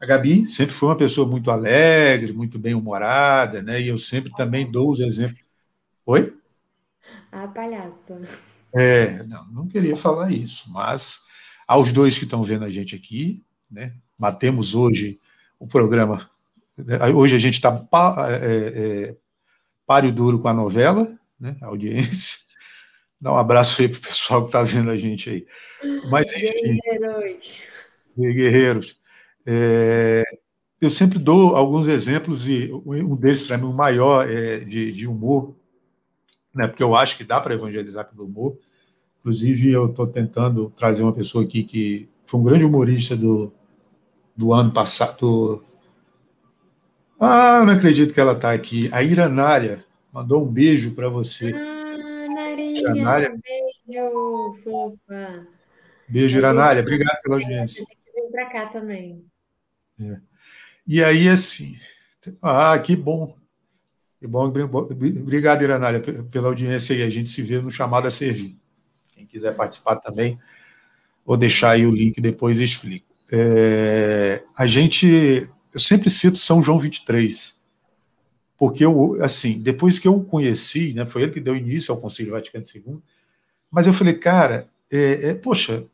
[0.00, 3.80] A Gabi sempre foi uma pessoa muito alegre, muito bem-humorada, né?
[3.80, 5.48] E eu sempre também dou os exemplos
[6.10, 6.34] Oi?
[7.30, 8.18] A palhaça.
[8.74, 11.20] É, não, não queria falar isso, mas
[11.66, 13.92] aos dois que estão vendo a gente aqui, né?
[14.18, 15.20] Batemos hoje
[15.58, 16.30] o programa.
[16.78, 17.86] Né, hoje a gente está
[18.28, 19.16] é, é,
[19.86, 21.56] páreo duro com a novela, né?
[21.62, 22.40] A audiência.
[23.20, 25.46] Dá um abraço aí para o pessoal que está vendo a gente aí.
[26.08, 26.78] Mas, enfim.
[26.84, 27.58] Guerreiros.
[28.16, 28.96] Guerreiros.
[29.44, 30.22] É,
[30.80, 35.08] eu sempre dou alguns exemplos, e um deles, para mim, o maior é de, de
[35.08, 35.56] humor,
[36.54, 38.56] né, porque eu acho que dá para evangelizar pelo humor.
[39.20, 43.52] Inclusive, eu estou tentando trazer uma pessoa aqui que foi um grande humorista do,
[44.36, 45.64] do ano passado.
[47.20, 48.88] Ah, eu não acredito que ela está aqui.
[48.92, 51.52] A Iranária mandou um beijo para você.
[51.54, 53.36] Ah, Narinha, Iranária.
[53.86, 55.46] beijo, fofa.
[56.08, 56.82] Beijo, Iranária.
[56.82, 57.84] Obrigado pela audiência.
[58.14, 59.24] Vem para cá também.
[60.00, 60.20] É.
[60.86, 61.76] E aí, assim,
[62.40, 63.36] ah, que bom.
[64.20, 66.00] E bom, obrigado, Iranália,
[66.30, 67.02] pela audiência aí.
[67.02, 68.58] A gente se vê no chamado a servir.
[69.14, 70.38] Quem quiser participar também,
[71.24, 73.06] vou deixar aí o link depois e explico.
[73.30, 75.48] É, a gente,
[75.78, 77.56] eu sempre cito São João 23,
[78.56, 82.00] porque eu, assim, depois que eu o conheci, né, foi ele que deu início ao
[82.00, 82.98] Concílio Vaticano II,
[83.70, 85.84] mas eu falei, cara, é, é, poxa,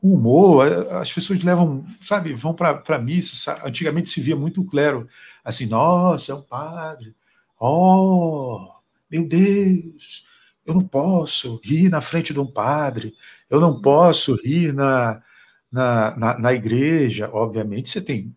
[0.00, 3.60] o humor, as pessoas levam, sabe, vão para missa.
[3.66, 5.06] Antigamente se via muito clero
[5.44, 7.14] assim, nossa, é um padre,
[7.60, 8.66] oh,
[9.10, 10.24] meu Deus,
[10.64, 13.14] eu não posso rir na frente de um padre,
[13.50, 15.22] eu não posso rir na,
[15.70, 17.30] na, na, na igreja.
[17.32, 18.34] Obviamente, você tem,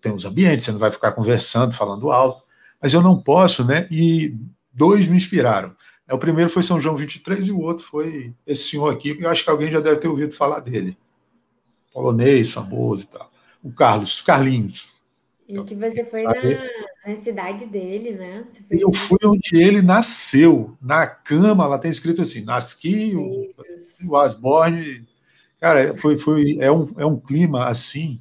[0.00, 2.42] tem os ambientes, você não vai ficar conversando, falando alto,
[2.80, 3.86] mas eu não posso, né?
[3.90, 4.34] E
[4.72, 5.74] dois me inspiraram.
[6.10, 9.30] O primeiro foi São João 23 e o outro foi esse senhor aqui, que eu
[9.30, 10.96] acho que alguém já deve ter ouvido falar dele.
[11.92, 13.30] Polonês, famoso e tal.
[13.62, 14.96] O Carlos, Carlinhos.
[15.48, 16.32] E que você foi na,
[17.06, 18.44] na, cidade dele, né?
[18.70, 23.52] eu fui onde ele nasceu, na cama, lá tem escrito assim, nasci, o,
[24.08, 25.06] o Asborne.
[25.60, 28.20] Cara, foi, foi, é, um, é um clima assim,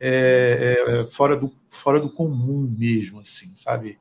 [0.00, 3.98] é, é, fora, do, fora do comum mesmo, assim, sabe?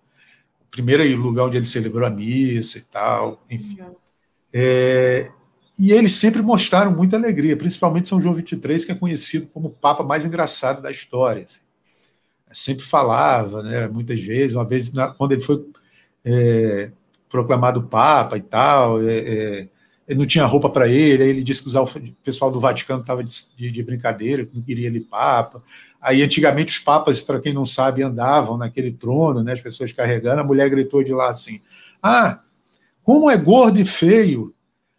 [0.70, 3.80] primeiro lugar onde ele celebrou a missa e tal, enfim.
[4.54, 5.32] É,
[5.80, 9.72] e eles sempre mostraram muita alegria, principalmente São João 23, que é conhecido como o
[9.72, 11.44] Papa mais engraçado da história.
[11.44, 11.62] Assim.
[12.52, 15.66] Sempre falava, né, muitas vezes, uma vez quando ele foi
[16.24, 16.92] é,
[17.30, 19.68] proclamado Papa e tal, é, é
[20.08, 23.22] ele não tinha roupa para ele, aí ele disse que o pessoal do Vaticano estava
[23.22, 25.62] de, de, de, brincadeira, que não queria ele papa.
[26.02, 30.40] Aí, antigamente, os papas, para quem não sabe, andavam naquele trono, né, as pessoas carregando,
[30.40, 31.60] a mulher gritou de lá assim,
[32.02, 32.42] ah,
[33.04, 34.54] como é gordo e feio,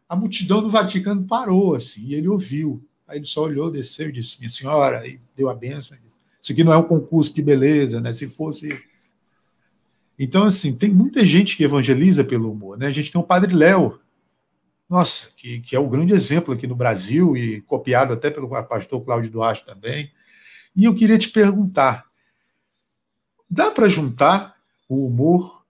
[0.06, 2.82] a multidão do Vaticano parou, assim, e ele ouviu.
[3.06, 5.96] Aí ele só olhou, desceu e disse, minha senhora, e deu a benção.
[6.40, 8.78] Isso aqui não é um concurso de beleza, né, se fosse...
[10.18, 12.88] Então, assim, tem muita gente que evangeliza pelo humor, né?
[12.88, 14.00] A gente tem o Padre Léo,
[14.88, 19.04] nossa, que, que é o grande exemplo aqui no Brasil e copiado até pelo pastor
[19.04, 20.10] Cláudio Duarte também.
[20.74, 22.06] E eu queria te perguntar:
[23.50, 24.56] dá para juntar
[24.88, 25.62] o humor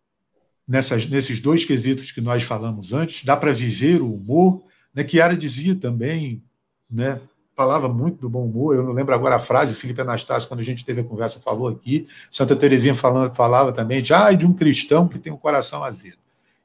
[0.66, 3.24] nessas, nesses dois quesitos que nós falamos antes?
[3.24, 4.62] Dá para viver o humor?
[4.94, 5.06] Né?
[5.06, 6.42] Chiara dizia também,
[6.88, 7.20] né?
[7.58, 8.76] falava muito do bom humor.
[8.76, 11.40] Eu não lembro agora a frase, o Felipe Anastácio, quando a gente teve a conversa,
[11.40, 12.06] falou aqui.
[12.30, 16.18] Santa Terezinha falando, falava também de, ah, de um cristão que tem um coração azedo.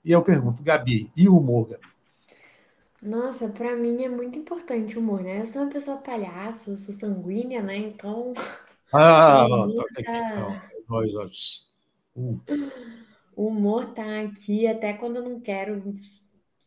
[0.06, 1.94] E eu pergunto, Gabi, e o humor, Gabi?
[3.04, 5.42] Nossa, pra mim é muito importante o humor, né?
[5.42, 7.78] Eu sou uma pessoa palhaço, eu sou sanguínea, né?
[7.78, 8.34] Então,
[8.94, 9.48] Ah,
[9.94, 10.56] tá aqui, não.
[10.56, 11.28] tá- Nós, ó,
[12.16, 12.42] uh,
[13.36, 15.82] o humor tá aqui até quando eu não quero,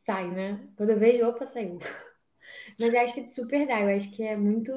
[0.04, 0.68] sai, né?
[0.76, 1.78] Quando eu vejo, opa, saiu.
[2.78, 4.72] Mas eu acho que super dá, eu acho que é muito,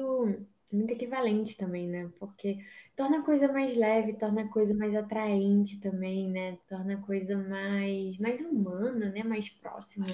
[0.72, 2.10] muito equivalente também, né?
[2.18, 2.58] Porque
[2.96, 6.58] torna a coisa mais leve, torna a coisa mais atraente também, né?
[6.68, 9.22] Torna a coisa mais, mais humana, né?
[9.24, 10.06] Mais próxima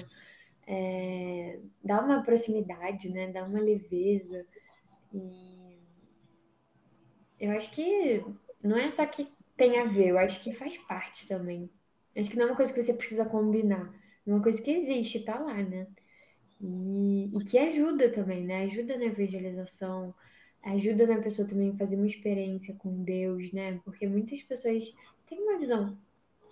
[0.67, 3.31] é, dá uma proximidade, né?
[3.31, 4.45] Dá uma leveza.
[5.13, 5.79] E
[7.39, 8.21] eu acho que
[8.61, 11.69] não é só que tem a ver, eu acho que faz parte também.
[12.15, 13.93] Acho que não é uma coisa que você precisa combinar,
[14.25, 15.87] é uma coisa que existe, tá lá, né?
[16.59, 18.63] E, e que ajuda também, né?
[18.63, 20.13] Ajuda na evangelização,
[20.63, 23.79] ajuda na pessoa também a fazer uma experiência com Deus, né?
[23.85, 24.93] Porque muitas pessoas
[25.27, 25.97] têm uma visão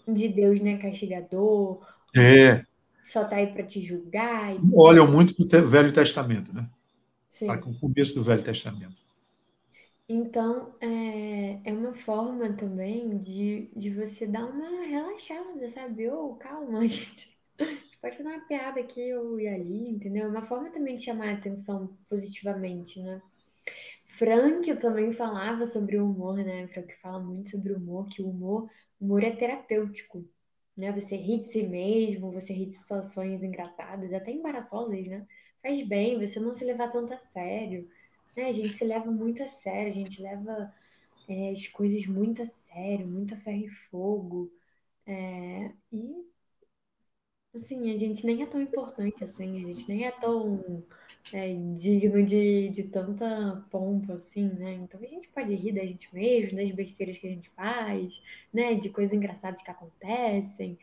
[0.08, 0.78] de Deus, né?
[0.78, 1.86] Castigador,
[2.16, 2.64] é,
[3.06, 4.56] só está aí para te julgar.
[4.74, 6.68] Olham muito para o Velho Testamento, né?
[7.30, 7.48] Sim.
[7.48, 9.06] Para o começo do Velho Testamento.
[10.10, 16.10] Então, é, é uma forma também de, de você dar uma relaxada, sabe?
[16.10, 20.26] Ô, oh, calma, a gente, a gente pode fazer uma piada aqui ou ali, entendeu?
[20.26, 23.22] É uma forma também de chamar a atenção positivamente, né?
[24.06, 26.68] Frank também falava sobre o humor, né?
[26.68, 30.24] Frank fala muito sobre o humor, que o humor, humor é terapêutico
[30.78, 30.92] né?
[30.92, 35.28] Você ri de si mesmo, você ri de situações engraçadas, até embaraçosas, né?
[35.62, 37.90] Faz bem, você não se levar tanto a sério,
[38.36, 38.46] né?
[38.46, 40.74] A gente se leva muito a sério, a gente leva
[41.28, 44.52] é, as coisas muito a sério, muito a ferro e fogo,
[45.08, 46.26] é, e
[47.56, 50.84] assim, a gente nem é tão importante assim, a gente nem é tão
[51.34, 54.74] é, digno de, de tanta pompa, assim, né?
[54.74, 58.22] Então a gente pode rir da gente mesmo, das besteiras que a gente faz,
[58.54, 58.76] né?
[58.76, 60.78] De coisas engraçadas que acontecem,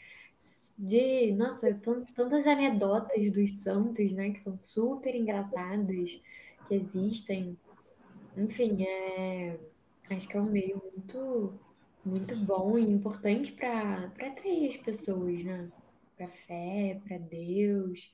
[0.76, 1.72] de, nossa,
[2.14, 4.30] tantas anedotas dos santos, né?
[4.30, 6.20] Que são super engraçadas,
[6.68, 7.56] que existem.
[8.36, 9.58] Enfim, é,
[10.10, 11.52] acho que é um meio muito,
[12.04, 15.70] muito bom e importante para atrair as pessoas, né?
[16.16, 18.12] Para fé, para Deus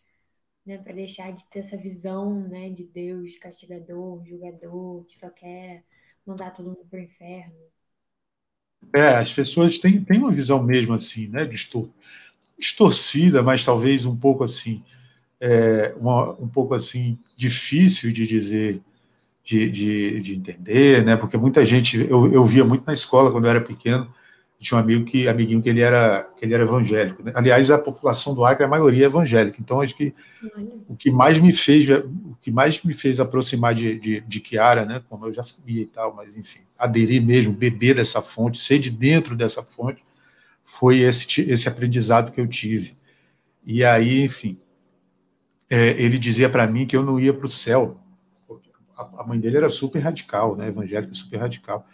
[0.69, 5.83] né, para deixar de ter essa visão, né, de Deus castigador, julgador, que só quer
[6.27, 7.55] mandar todo mundo para o inferno.
[8.95, 11.89] É, as pessoas têm, têm uma visão mesmo assim, né, distor
[12.59, 14.83] distorcida, mas talvez um pouco assim,
[15.41, 18.83] é, uma, um pouco assim difícil de dizer,
[19.45, 23.45] de, de, de, entender, né, porque muita gente, eu, eu via muito na escola quando
[23.45, 24.13] eu era pequeno,
[24.61, 27.23] tinha um amigo que, amiguinho que ele era, que ele era evangélico.
[27.23, 27.33] Né?
[27.35, 29.59] Aliás, a população do Acre, a maioria é evangélica.
[29.61, 30.13] Então, acho que
[30.89, 34.85] o que mais me fez, o que mais me fez aproximar de, de, de Kiara,
[34.85, 35.01] né?
[35.09, 38.91] Como eu já sabia e tal, mas enfim, aderir mesmo, beber dessa fonte, ser de
[38.91, 40.03] dentro dessa fonte,
[40.65, 42.97] foi esse, esse aprendizado que eu tive.
[43.65, 44.59] E aí, enfim,
[45.71, 48.01] é, ele dizia para mim que eu não ia para o céu.
[49.17, 50.67] A mãe dele era super radical, né?
[50.67, 51.87] Evangélica super radical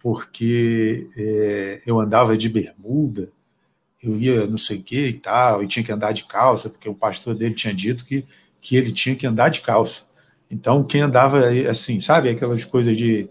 [0.00, 3.32] porque é, eu andava de bermuda,
[4.02, 6.88] eu ia não sei o que e tal, e tinha que andar de calça, porque
[6.88, 8.24] o pastor dele tinha dito que,
[8.60, 10.02] que ele tinha que andar de calça.
[10.50, 13.28] Então, quem andava assim, sabe, aquelas coisas de,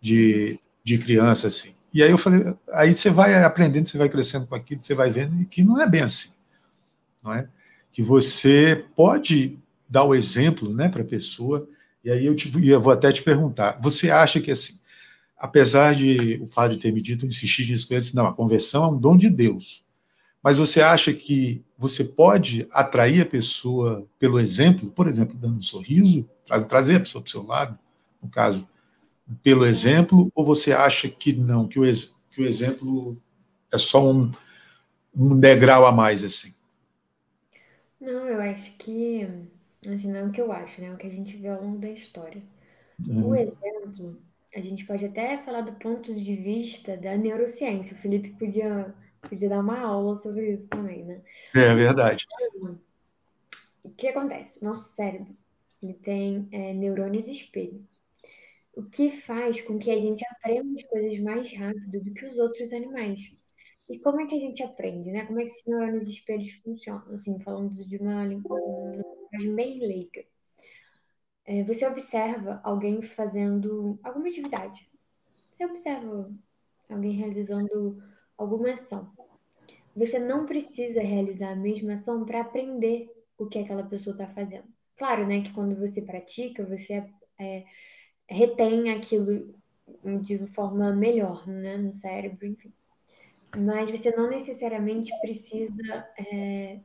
[0.00, 1.74] de, de criança, assim.
[1.92, 5.10] E aí eu falei, aí você vai aprendendo, você vai crescendo com aquilo, você vai
[5.10, 6.30] vendo que não é bem assim,
[7.22, 7.48] não é?
[7.92, 9.58] Que você pode
[9.88, 11.68] dar o exemplo, né, para a pessoa.
[12.04, 14.79] E aí eu, te, eu vou até te perguntar, você acha que assim,
[15.40, 18.88] apesar de o padre ter me dito, insistir nisso com eles, não, a conversão é
[18.88, 19.82] um dom de Deus.
[20.42, 25.62] Mas você acha que você pode atrair a pessoa pelo exemplo, por exemplo, dando um
[25.62, 26.28] sorriso,
[26.68, 27.78] trazer a pessoa para o seu lado,
[28.22, 28.68] no caso,
[29.42, 31.82] pelo exemplo, ou você acha que não, que o,
[32.30, 33.16] que o exemplo
[33.72, 34.30] é só um,
[35.16, 36.54] um degrau a mais, assim?
[37.98, 39.26] Não, eu acho que,
[39.90, 40.88] assim, não é o que eu acho, né?
[40.88, 42.42] É o que a gente vê ao longo da história.
[43.06, 43.28] Uhum.
[43.28, 44.18] O exemplo
[44.54, 47.96] a gente pode até falar do ponto de vista da neurociência.
[47.96, 51.20] O Felipe podia, podia dar uma aula sobre isso também, né?
[51.54, 52.26] É verdade.
[53.82, 54.64] O que acontece?
[54.64, 55.36] Nosso cérebro
[55.82, 57.86] ele tem é, neurônios espelho.
[58.74, 62.38] O que faz com que a gente aprenda as coisas mais rápido do que os
[62.38, 63.34] outros animais.
[63.88, 65.26] E como é que a gente aprende, né?
[65.26, 67.12] Como é que esses neurônios espelhos funcionam?
[67.12, 70.24] Assim, falando de uma linguagem bem leiga
[71.50, 74.88] é, você observa alguém fazendo alguma atividade.
[75.50, 76.32] Você observa
[76.88, 78.00] alguém realizando
[78.38, 79.10] alguma ação.
[79.96, 84.62] Você não precisa realizar a mesma ação para aprender o que aquela pessoa está fazendo.
[84.96, 87.04] Claro, né, que quando você pratica, você
[87.36, 87.64] é,
[88.28, 89.52] retém aquilo
[90.22, 92.72] de forma melhor, né, no cérebro, enfim.
[93.58, 96.78] Mas você não necessariamente precisa é,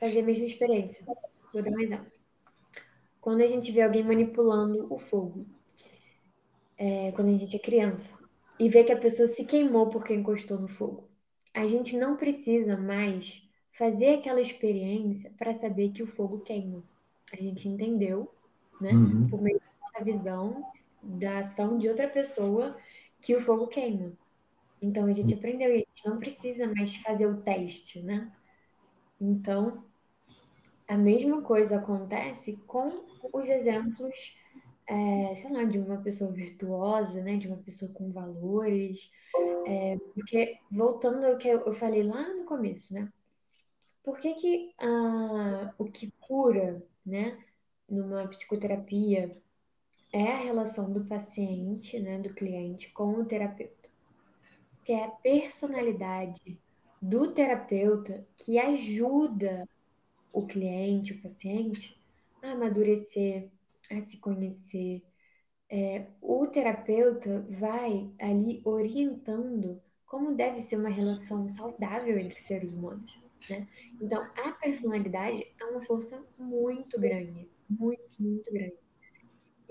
[0.00, 1.04] fazer a mesma experiência.
[1.52, 2.13] Vou dar um exemplo
[3.24, 5.46] quando a gente vê alguém manipulando o fogo,
[6.76, 8.12] é, quando a gente é criança,
[8.60, 11.08] e vê que a pessoa se queimou porque encostou no fogo,
[11.54, 13.42] a gente não precisa mais
[13.78, 16.84] fazer aquela experiência para saber que o fogo queima.
[17.32, 18.30] A gente entendeu,
[18.78, 19.26] né, uhum.
[19.26, 20.62] por meio dessa visão
[21.02, 22.76] da ação de outra pessoa,
[23.22, 24.12] que o fogo queima.
[24.82, 25.38] Então a gente uhum.
[25.38, 28.30] aprendeu isso, a gente não precisa mais fazer o teste, né?
[29.18, 29.82] Então,
[30.88, 34.36] a mesma coisa acontece com os exemplos,
[34.86, 37.36] é, sei lá, de uma pessoa virtuosa, né?
[37.36, 39.10] De uma pessoa com valores.
[39.66, 43.10] É, porque, voltando ao que eu falei lá no começo, né?
[44.02, 47.42] Por que, que ah, o que cura, né,
[47.88, 49.34] numa psicoterapia
[50.12, 53.88] é a relação do paciente, né, do cliente com o terapeuta?
[54.84, 56.60] Que é a personalidade
[57.00, 59.66] do terapeuta que ajuda
[60.34, 61.98] o cliente, o paciente,
[62.42, 63.48] a amadurecer,
[63.90, 65.02] a se conhecer.
[65.70, 73.18] É, o terapeuta vai ali orientando como deve ser uma relação saudável entre seres humanos.
[73.48, 73.66] Né?
[74.00, 78.76] Então, a personalidade é uma força muito grande, muito, muito grande.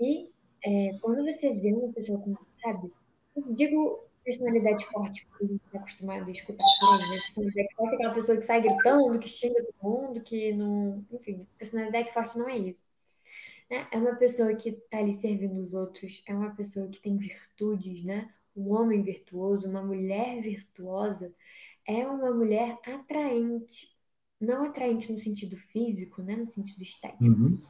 [0.00, 0.32] E
[0.64, 2.90] é, quando você vê uma pessoa com, sabe,
[3.52, 7.20] digo personalidade forte, que a gente está acostumado a escutar por aí, né?
[7.22, 11.04] Personalidade forte é aquela pessoa que sai gritando, que xinga todo mundo, que não.
[11.12, 12.90] Enfim, personalidade forte não é isso.
[13.70, 13.86] Né?
[13.90, 18.04] É uma pessoa que está ali servindo os outros, é uma pessoa que tem virtudes,
[18.04, 18.32] né?
[18.56, 21.34] Um homem virtuoso, uma mulher virtuosa,
[21.86, 23.92] é uma mulher atraente.
[24.40, 26.36] Não atraente no sentido físico, né?
[26.36, 27.24] No sentido estético.
[27.24, 27.60] Uhum.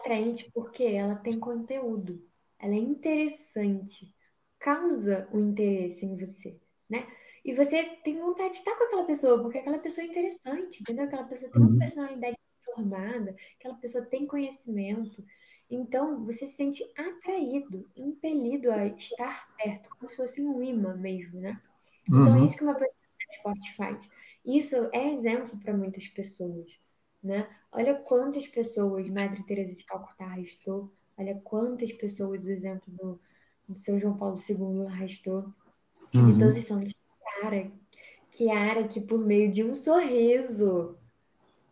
[0.00, 2.24] Atraente porque ela tem conteúdo,
[2.58, 4.12] ela é interessante
[4.58, 7.06] causa o interesse em você, né?
[7.44, 11.04] E você tem vontade de estar com aquela pessoa, porque aquela pessoa é interessante, entendeu?
[11.04, 11.78] Aquela pessoa tem uma uhum.
[11.78, 15.24] personalidade formada, aquela pessoa tem conhecimento.
[15.70, 21.40] Então, você se sente atraído, impelido a estar perto, como se fosse um imã mesmo,
[21.40, 21.60] né?
[22.08, 22.44] Então, é uhum.
[22.44, 24.10] isso que uma personalidade forte faz.
[24.44, 26.78] Isso é exemplo para muitas pessoas,
[27.22, 27.48] né?
[27.70, 33.20] Olha quantas pessoas Madre Teresa de Calcutá arrastou, olha quantas pessoas, o exemplo do
[33.68, 35.52] de São João Paulo II arrastou,
[36.14, 36.24] uhum.
[36.24, 36.94] de todos os santos.
[37.40, 37.70] Kiara,
[38.30, 40.96] Kiara que por meio de um sorriso,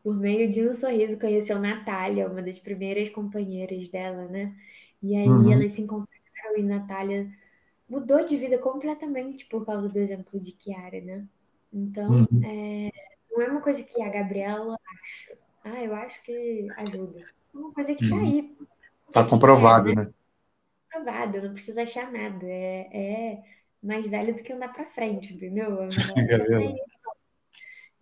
[0.03, 4.55] por meio de um sorriso conheceu Natália, uma das primeiras companheiras dela, né?
[5.03, 5.51] E aí uhum.
[5.51, 7.31] elas se encontraram e Natália
[7.89, 11.27] mudou de vida completamente por causa do exemplo de Kiara, né?
[11.73, 12.43] Então, uhum.
[12.45, 12.91] é,
[13.31, 15.39] não é uma coisa que a Gabriela acha.
[15.65, 17.21] Ah, eu acho que ajuda.
[17.21, 18.23] É uma coisa que está uhum.
[18.23, 18.57] aí.
[19.09, 20.05] Está comprovado, é, né?
[20.05, 20.13] né?
[20.97, 22.47] Comprovado, não precisa achar nada.
[22.47, 23.43] É, é
[23.83, 25.89] mais velho do que andar para frente, entendeu?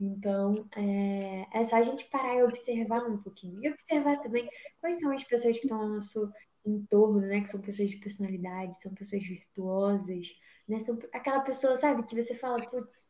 [0.01, 3.63] É, então, é, é só a gente parar e observar um pouquinho.
[3.63, 4.49] E observar também
[4.81, 6.33] quais são as pessoas que estão ao nosso
[6.65, 7.41] entorno, né?
[7.41, 10.29] Que são pessoas de personalidade, são pessoas virtuosas,
[10.69, 10.81] né?
[10.81, 13.09] São aquela pessoa, sabe, que você fala, putz,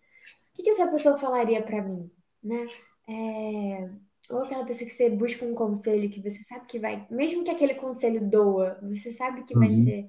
[0.53, 2.11] o que, que essa pessoa falaria para mim,
[2.43, 2.68] né?
[3.09, 3.91] É,
[4.31, 7.51] ou aquela pessoa que você busca um conselho que você sabe que vai, mesmo que
[7.51, 9.61] aquele conselho doa, você sabe que uhum.
[9.61, 10.09] vai ser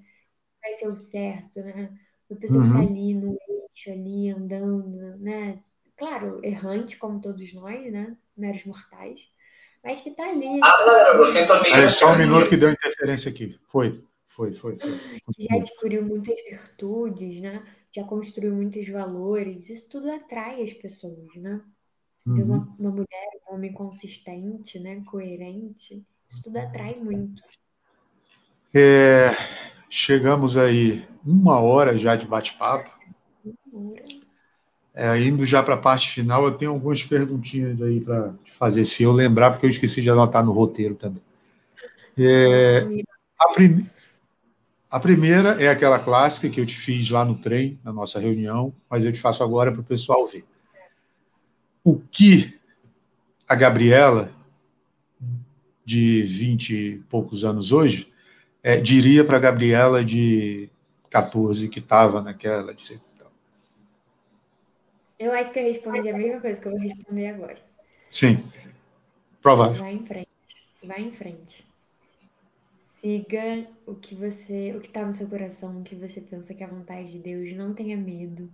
[0.62, 1.92] vai ser o certo, né?
[2.32, 2.68] A pessoa uhum.
[2.68, 2.88] que tá uhum.
[2.88, 5.60] ali no eixo, ali andando, né?
[5.98, 8.18] Claro, errante como todos nós, né?
[8.36, 9.30] Meros mortais
[9.86, 10.60] mas que tá ali.
[10.64, 11.72] Ah, galera, você também.
[11.72, 13.56] É só um minuto que deu interferência aqui.
[13.62, 14.80] Foi, foi, foi.
[14.80, 14.90] foi.
[15.38, 17.64] Já adquiriu muitas virtudes, né?
[17.92, 19.70] Já construiu muitos valores.
[19.70, 21.62] Isso tudo atrai as pessoas, né?
[22.26, 22.44] Uhum.
[22.44, 25.02] Uma, uma mulher, um homem consistente, né?
[25.06, 26.04] Coerente.
[26.30, 27.42] Isso tudo atrai muito.
[28.74, 29.32] É,
[29.90, 32.90] chegamos aí uma hora já de bate-papo.
[34.94, 39.04] É, indo já para a parte final, eu tenho algumas perguntinhas aí para fazer, se
[39.04, 41.22] eu lembrar, porque eu esqueci de anotar no roteiro também.
[42.18, 42.88] É,
[43.38, 43.90] a, prim...
[44.90, 48.74] a, primeira é aquela clássica que eu te fiz lá no trem, na nossa reunião,
[48.90, 50.46] mas eu te faço agora para o pessoal ver.
[51.86, 52.60] O que
[53.48, 54.34] a Gabriela,
[55.86, 58.12] de 20 e poucos anos hoje,
[58.62, 60.70] é, diria para a Gabriela de
[61.10, 62.84] 14, que estava naquela de
[65.18, 67.58] eu acho que eu respondi a mesma coisa que eu vou responder agora.
[68.10, 68.44] Sim.
[69.42, 69.76] Provável.
[69.76, 70.30] Vai em frente.
[70.84, 71.66] Vai em frente.
[72.96, 76.64] Siga o que você, o que está no seu coração, o que você pensa que
[76.64, 77.56] é a vontade de Deus.
[77.56, 78.52] Não tenha medo.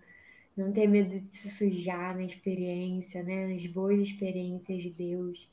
[0.55, 3.47] Não tenha medo de se sujar na experiência, né?
[3.47, 5.49] Nas boas experiências de Deus.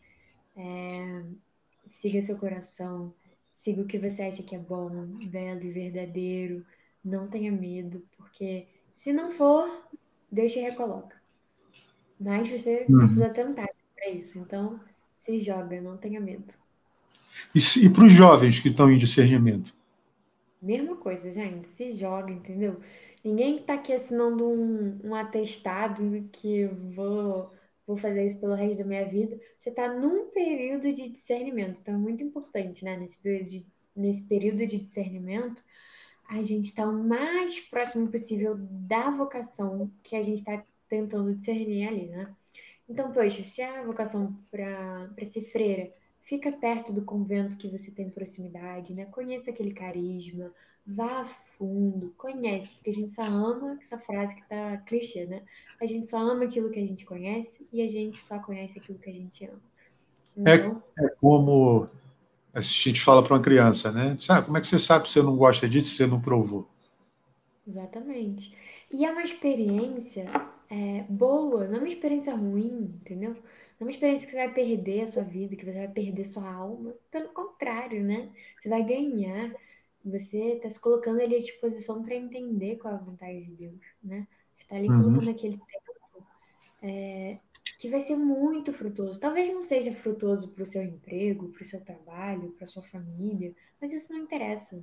[0.56, 1.22] É...
[1.86, 3.14] Siga seu coração.
[3.50, 6.64] Siga o que você acha que é bom, belo e verdadeiro.
[7.04, 9.88] Não tenha medo, porque se não for,
[10.30, 11.16] Deus te recoloca.
[12.20, 12.98] Mas você uhum.
[12.98, 14.38] precisa tentar para isso.
[14.38, 14.80] Então,
[15.16, 16.54] se joga, não tenha medo.
[17.54, 19.74] E, e para os jovens que estão em discernimento?
[20.60, 21.68] Mesma coisa, gente.
[21.68, 22.80] Se joga, entendeu?
[23.28, 27.52] Ninguém está aqui assinando um, um atestado que vou,
[27.86, 29.38] vou fazer isso pelo resto da minha vida.
[29.58, 31.78] Você está num período de discernimento.
[31.78, 32.96] Então, é muito importante, né?
[32.96, 35.62] Nesse período de, nesse período de discernimento,
[36.26, 41.86] a gente está o mais próximo possível da vocação que a gente está tentando discernir
[41.86, 42.34] ali, né?
[42.88, 48.08] Então, poxa, se a vocação para ser freira fica perto do convento que você tem
[48.08, 49.04] proximidade, né?
[49.04, 50.50] Conheça aquele carisma,
[50.86, 51.28] vá
[51.58, 55.42] fundo, conhece, porque a gente só ama essa frase que tá clichê, né?
[55.80, 58.98] A gente só ama aquilo que a gente conhece e a gente só conhece aquilo
[58.98, 59.60] que a gente ama.
[60.46, 61.88] É, então, é, é como
[62.54, 64.16] a gente fala para uma criança, né?
[64.18, 66.68] Sabe, como é que você sabe que você não gosta disso se você não provou?
[67.66, 68.52] Exatamente.
[68.90, 70.30] E é uma experiência
[70.70, 73.32] é, boa, não é uma experiência ruim, entendeu?
[73.32, 73.40] Não
[73.80, 76.50] é uma experiência que você vai perder a sua vida, que você vai perder sua
[76.50, 76.94] alma.
[77.10, 78.30] Pelo contrário, né?
[78.58, 79.54] Você vai ganhar.
[80.10, 83.80] Você está se colocando ali à disposição para entender qual é a vontade de Deus,
[84.02, 84.26] né?
[84.52, 85.02] Você está ali uhum.
[85.02, 85.88] colocando aquele tempo
[86.82, 87.38] é,
[87.78, 89.20] que vai ser muito frutuoso.
[89.20, 93.54] Talvez não seja frutuoso para o seu emprego, para o seu trabalho, para sua família,
[93.80, 94.82] mas isso não interessa.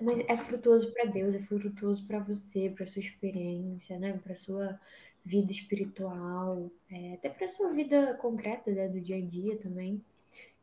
[0.00, 4.18] Mas é frutuoso para Deus, é frutuoso para você, para sua experiência, né?
[4.22, 4.78] Para sua
[5.24, 8.88] vida espiritual, é, até para sua vida concreta, né?
[8.88, 10.02] do dia a dia também.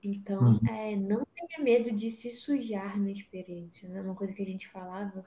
[0.06, 0.60] Então, uhum.
[0.70, 4.02] é, não tenha medo de se sujar na experiência, né?
[4.02, 5.26] Uma coisa que a gente falava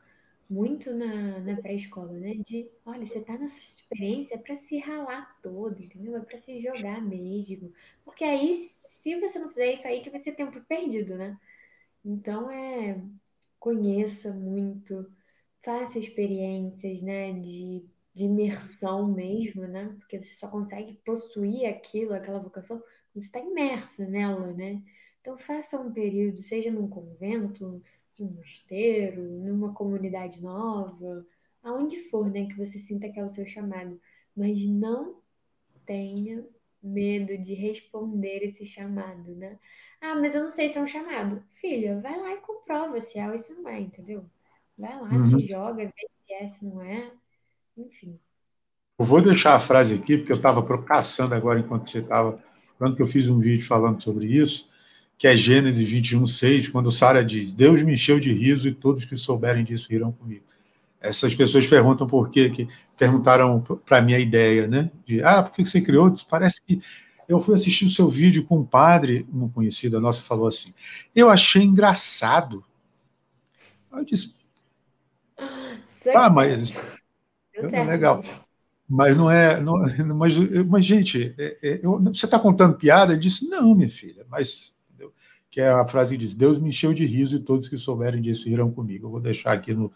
[0.49, 2.35] muito na, na pré-escola, né?
[2.37, 6.17] De, olha, você tá nessa experiência é para se ralar todo, entendeu?
[6.17, 7.73] É para se jogar mesmo.
[8.05, 11.39] Porque aí, se você não fizer isso aí, que vai ser tempo perdido, né?
[12.05, 13.01] Então, é...
[13.61, 15.11] Conheça muito,
[15.65, 17.33] faça experiências, né?
[17.33, 19.95] De, de imersão mesmo, né?
[19.99, 22.83] Porque você só consegue possuir aquilo, aquela vocação,
[23.15, 24.83] você está imerso nela, né?
[25.21, 27.83] Então, faça um período, seja num convento,
[28.19, 31.27] num mosteiro, numa comunidade nova,
[31.63, 34.01] aonde for, né, que você sinta que é o seu chamado,
[34.37, 35.17] mas não
[35.85, 36.45] tenha
[36.83, 39.59] medo de responder esse chamado, né?
[40.01, 41.43] Ah, mas eu não sei se é um chamado.
[41.55, 44.25] Filha, vai lá e comprova se é ou se não é, entendeu?
[44.77, 45.27] Vai lá, uhum.
[45.27, 47.11] se joga, vê se é, se não é.
[47.77, 48.19] Enfim.
[48.99, 52.43] Eu vou deixar a frase aqui, porque eu estava caçando agora enquanto você estava
[52.79, 54.69] falando que eu fiz um vídeo falando sobre isso
[55.19, 59.05] que é Gênesis 21, 6, quando Sara diz: Deus me encheu de riso e todos
[59.05, 60.45] que souberem disso irão comigo.
[61.01, 64.91] essas pessoas perguntam por quê, que perguntaram para mim a ideia, né?
[65.05, 66.15] De, ah, por que você criou?
[66.31, 66.81] Parece que
[67.29, 70.73] eu fui assistir o seu vídeo com um padre, um conhecido nosso falou assim,
[71.15, 72.65] eu achei engraçado.
[73.93, 74.37] Eu disse,
[76.15, 76.73] ah, mas
[77.55, 78.23] é legal.
[78.89, 79.61] Mas não é.
[79.61, 79.77] Não,
[80.17, 80.37] mas,
[80.67, 83.13] mas, gente, é, é, eu, você está contando piada?
[83.13, 84.75] Ele disse, não, minha filha, mas.
[84.89, 85.13] Entendeu?
[85.51, 88.23] Que é a frase que diz: Deus me encheu de riso e todos que souberem
[88.23, 89.07] disso irão comigo.
[89.07, 89.93] Eu vou deixar aqui no,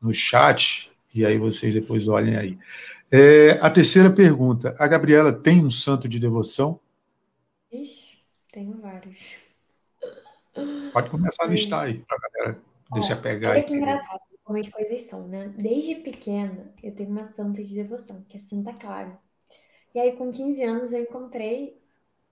[0.00, 2.58] no chat e aí vocês depois olhem aí.
[3.10, 6.78] É, a terceira pergunta: a Gabriela tem um santo de devoção?
[7.72, 8.18] Ixi,
[8.52, 9.36] tenho vários.
[10.92, 12.60] Pode começar a listar aí para a galera
[12.90, 13.52] poder se apegar.
[13.52, 15.52] Olha que engraçado como as coisas são, né?
[15.58, 19.20] Desde pequena, eu tenho uma santa de devoção, que é Santa Clara.
[19.94, 21.78] E aí, com 15 anos, eu encontrei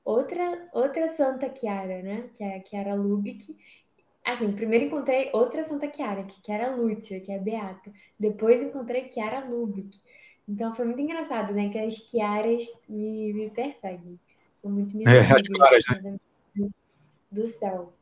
[0.02, 2.30] outra, outra Santa Chiara, né?
[2.34, 3.54] Que é a Chiara Lubick.
[4.24, 7.92] Assim, primeiro encontrei outra Santa Chiara, que era Lúcia, que é Beata.
[8.18, 10.00] Depois encontrei Chiara Lubick.
[10.48, 11.68] Então foi muito engraçado, né?
[11.68, 14.18] Que as Chiaras me, me perseguem.
[14.54, 16.16] São muito minhas é, as claras, né?
[17.30, 17.92] do céu.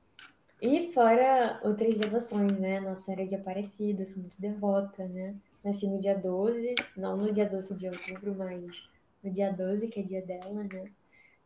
[0.65, 2.81] E fora outras devoções, né?
[2.81, 5.35] Nossa Senhora de Aparecida, sou muito devota, né?
[5.62, 8.89] Nasci no dia 12, não no dia 12 de outubro, mas
[9.23, 10.91] no dia 12, que é dia dela, né?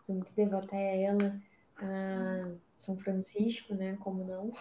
[0.07, 1.37] Sou muito devota a ela.
[1.79, 3.99] A São Francisco, né?
[3.99, 4.53] Como não?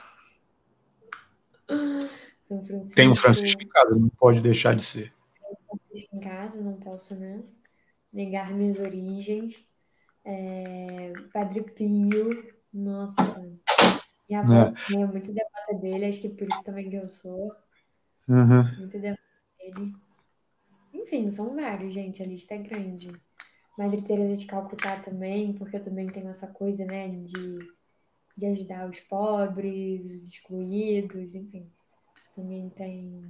[2.47, 2.95] São Francisco.
[2.95, 5.13] Tem um Francisco em casa, não pode deixar de ser.
[5.39, 7.43] Tem um Francisco em casa, não posso, né?
[8.11, 9.63] Negar minhas origens.
[10.25, 11.13] É...
[11.31, 13.23] Padre Pio, nossa,
[14.29, 15.01] minha avó é.
[15.01, 17.55] é muito devota dele, acho que por isso também que eu sou.
[18.27, 18.77] Uhum.
[18.77, 19.21] Muito devota
[19.57, 19.95] dele.
[20.93, 23.11] Enfim, são vários, gente, a lista é grande.
[23.77, 27.59] Madre Teresa de Calcutá também, porque eu também tenho essa coisa, né, de,
[28.35, 31.71] de ajudar os pobres, os excluídos, enfim.
[32.35, 33.23] Também tem.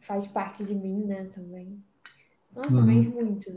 [0.00, 1.82] Faz parte de mim, né, também.
[2.54, 2.86] Nossa, uhum.
[2.86, 3.54] mas muitos.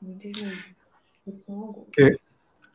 [0.00, 0.76] Muitos mesmo.
[1.26, 1.88] Esses são alguns.
[1.98, 2.16] É.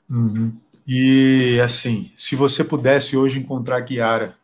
[0.10, 0.60] Uhum.
[0.88, 4.36] E assim, se você pudesse hoje encontrar Kiara,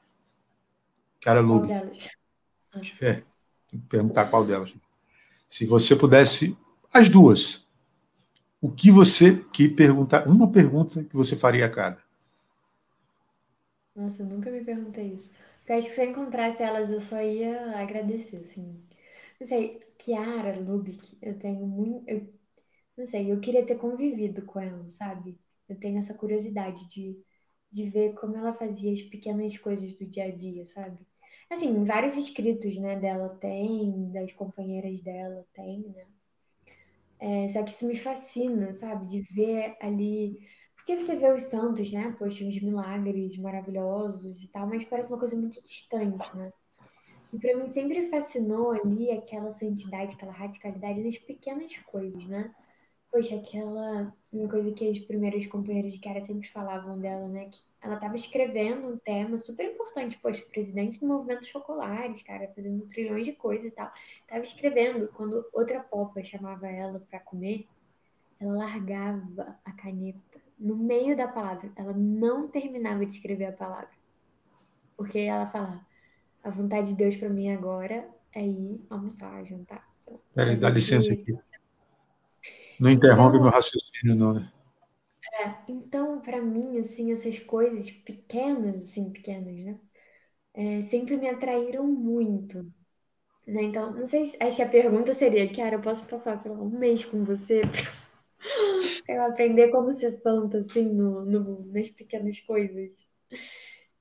[1.20, 1.70] Kiara Lube.
[1.70, 2.16] Delas?
[3.02, 3.14] É,
[3.70, 4.74] tem que perguntar qual delas.
[5.50, 6.58] Se você pudesse,
[6.94, 7.66] as duas.
[8.62, 12.02] O que você que perguntar, uma pergunta que você faria a cada.
[13.96, 15.30] Nossa, eu nunca me perguntei isso.
[15.60, 18.82] Porque acho que se eu encontrasse elas, eu só ia agradecer, assim.
[19.40, 22.08] Não sei, Kiara Lubick, eu tenho muito.
[22.10, 22.34] Eu,
[22.98, 25.40] não sei, eu queria ter convivido com ela, sabe?
[25.68, 27.18] Eu tenho essa curiosidade de,
[27.72, 30.98] de ver como ela fazia as pequenas coisas do dia a dia, sabe?
[31.50, 36.06] Assim, vários escritos, né, dela tem, das companheiras dela tem, né?
[37.20, 39.08] É, só que isso me fascina, sabe?
[39.08, 40.38] De ver ali.
[40.76, 42.16] Porque você vê os santos, né?
[42.18, 46.52] Poxa, uns milagres maravilhosos e tal, mas parece uma coisa muito distante, né?
[47.34, 52.54] E para mim sempre fascinou ali aquela santidade, aquela radicalidade nas pequenas coisas, né?
[53.12, 54.14] Poxa, aquela.
[54.32, 57.46] Uma coisa que as primeiras companheiras de cara sempre falavam dela, né?
[57.50, 60.20] Que ela estava escrevendo um tema super importante.
[60.22, 63.92] Poxa, presidente do movimento chocolares, cara, fazendo trilhões de coisas e tal.
[64.28, 65.08] Tava escrevendo.
[65.14, 67.66] Quando outra popa chamava ela para comer,
[68.40, 71.72] ela largava a caneta no meio da palavra.
[71.76, 73.90] Ela não terminava de escrever a palavra.
[74.96, 75.86] Porque ela falava:
[76.44, 79.88] a vontade de Deus para mim agora é ir almoçar, jantar.
[80.34, 81.38] Peraí, dá licença aqui.
[82.80, 84.52] Não interrompe então, meu raciocínio, não, né?
[85.34, 89.80] É, então, para mim, assim, essas coisas pequenas, assim, pequenas, né?
[90.54, 92.64] É, sempre me atraíram muito.
[93.46, 93.64] Né?
[93.64, 96.58] Então, não sei, se, acho que a pergunta seria, cara, eu posso passar, sei lá,
[96.58, 97.62] um mês com você
[99.06, 102.92] para eu aprender como ser santa, assim, no, no, nas pequenas coisas.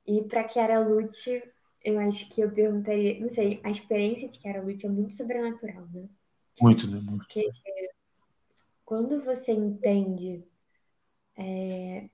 [0.07, 1.43] E para Kiara Lute,
[1.85, 5.87] eu acho que eu perguntaria, não sei, a experiência de Kiara Lute é muito sobrenatural,
[5.93, 6.09] né?
[6.61, 7.01] Muito, né?
[7.19, 7.51] Porque
[8.87, 10.45] quando você entende,
[11.37, 12.09] é,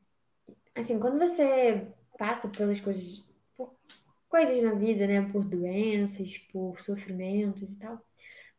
[0.75, 1.87] assim, quando você
[2.19, 3.23] passa pelas coisas,
[3.55, 3.75] por
[4.27, 8.01] coisas na vida, né, por doenças, por sofrimentos e tal,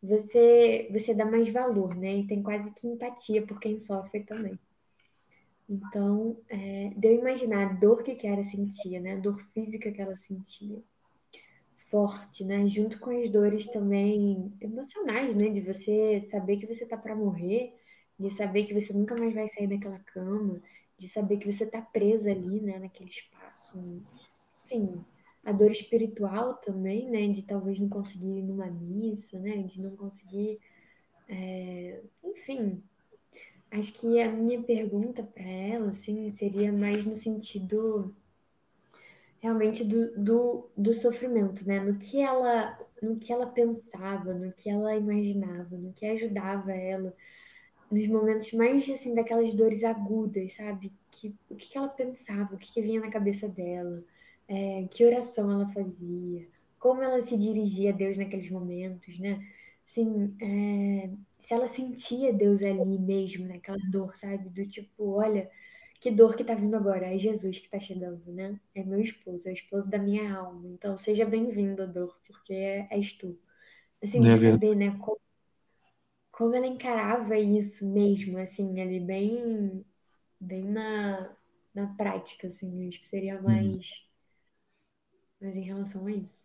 [0.01, 4.59] você você dá mais valor, né, e tem quase que empatia por quem sofre também.
[5.67, 10.15] Então, é, deu imaginar a dor que ela sentia, né, a dor física que ela
[10.15, 10.83] sentia,
[11.89, 16.95] forte, né, junto com as dores também emocionais, né, de você saber que você tá
[16.97, 17.73] para morrer
[18.23, 20.61] de saber que você nunca mais vai sair daquela cama,
[20.97, 24.01] de saber que você está presa ali, né, naquele espaço.
[24.65, 25.03] Enfim,
[25.43, 29.95] a dor espiritual também, né, de talvez não conseguir ir numa missa, né, de não
[29.95, 30.59] conseguir,
[31.27, 32.01] é...
[32.23, 32.81] enfim.
[33.69, 38.15] Acho que a minha pergunta para ela, assim, seria mais no sentido
[39.41, 41.79] realmente do, do, do sofrimento, né?
[41.79, 47.13] No que ela no que ela pensava, no que ela imaginava, no que ajudava ela,
[47.93, 50.91] nos momentos mais assim daquelas dores agudas, sabe?
[51.11, 54.03] Que, o que, que ela pensava, o que, que vinha na cabeça dela,
[54.47, 56.47] é, que oração ela fazia,
[56.79, 59.45] como ela se dirigia a Deus naqueles momentos, né?
[59.85, 64.49] Assim, é, se ela sentia Deus ali mesmo, naquela dor, sabe?
[64.49, 65.49] Do tipo, olha,
[65.99, 67.13] que dor que tá vindo agora?
[67.13, 68.59] É Jesus que tá chegando, né?
[68.73, 70.67] É meu esposo, é o esposo da minha alma.
[70.69, 73.37] Então, seja bem-vindo, dor, porque é, és tu.
[74.01, 75.19] Assim, de é saber, né, como,
[76.33, 79.85] como ela encarava isso mesmo, assim, ali bem,
[80.39, 81.29] bem na,
[81.75, 83.43] na prática, assim, acho que seria uhum.
[83.43, 84.03] mais,
[85.39, 86.43] mais em relação a isso.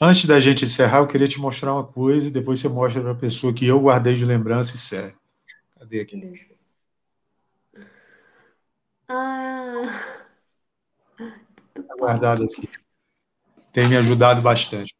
[0.00, 3.12] Antes da gente encerrar, eu queria te mostrar uma coisa e depois você mostra para
[3.12, 5.14] a pessoa que eu guardei de lembrança e serve.
[5.78, 6.48] Cadê aqui?
[9.06, 9.82] Ah.
[11.74, 12.66] Tá guardado aqui.
[13.70, 14.94] Tem me ajudado bastante.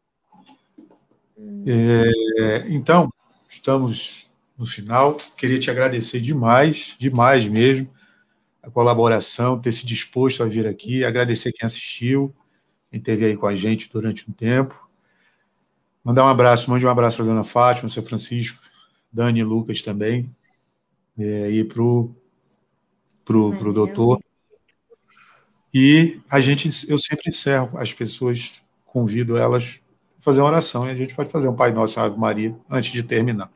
[1.35, 1.63] Hum.
[1.67, 3.09] É, então,
[3.47, 5.17] estamos no final.
[5.37, 7.89] Queria te agradecer demais, demais mesmo,
[8.61, 12.33] a colaboração, ter se disposto a vir aqui, agradecer quem assistiu,
[12.89, 14.89] quem esteve aí com a gente durante um tempo.
[16.03, 18.61] Mandar um abraço, mande um abraço para a dona Fátima, seu Francisco,
[19.11, 20.29] Dani e Lucas também,
[21.17, 22.15] é, e para o
[23.23, 24.19] pro, pro doutor.
[25.73, 29.81] E a gente, eu sempre encerro as pessoas, convido elas
[30.25, 33.03] fazer uma oração e a gente pode fazer um Pai Nosso, Ave Maria, antes de
[33.03, 33.51] terminar.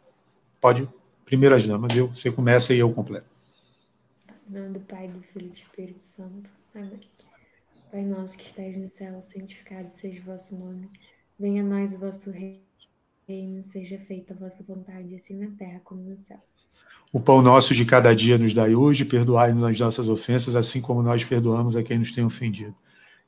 [0.61, 0.87] Pode,
[1.25, 3.25] primeiras damas, eu, você começa e eu completo.
[4.47, 6.47] Em nome do Pai, do Filho e do Espírito Santo.
[6.75, 6.99] Amém.
[7.91, 10.87] Pai nosso que estais no céu, santificado seja o vosso nome.
[11.39, 16.03] Venha a nós o vosso reino, seja feita a vossa vontade, assim na terra como
[16.03, 16.39] no céu.
[17.11, 21.01] O pão nosso de cada dia nos dai hoje, perdoai-nos as nossas ofensas, assim como
[21.01, 22.75] nós perdoamos a quem nos tem ofendido.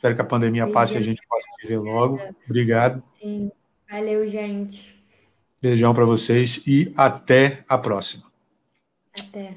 [0.00, 0.74] Espero que a pandemia beijo.
[0.74, 2.18] passe e a gente possa se ver logo.
[2.46, 3.02] Obrigado.
[3.20, 3.52] Sim.
[3.90, 4.98] Valeu, gente.
[5.60, 8.24] Beijão para vocês e até a próxima.
[9.12, 9.54] Até.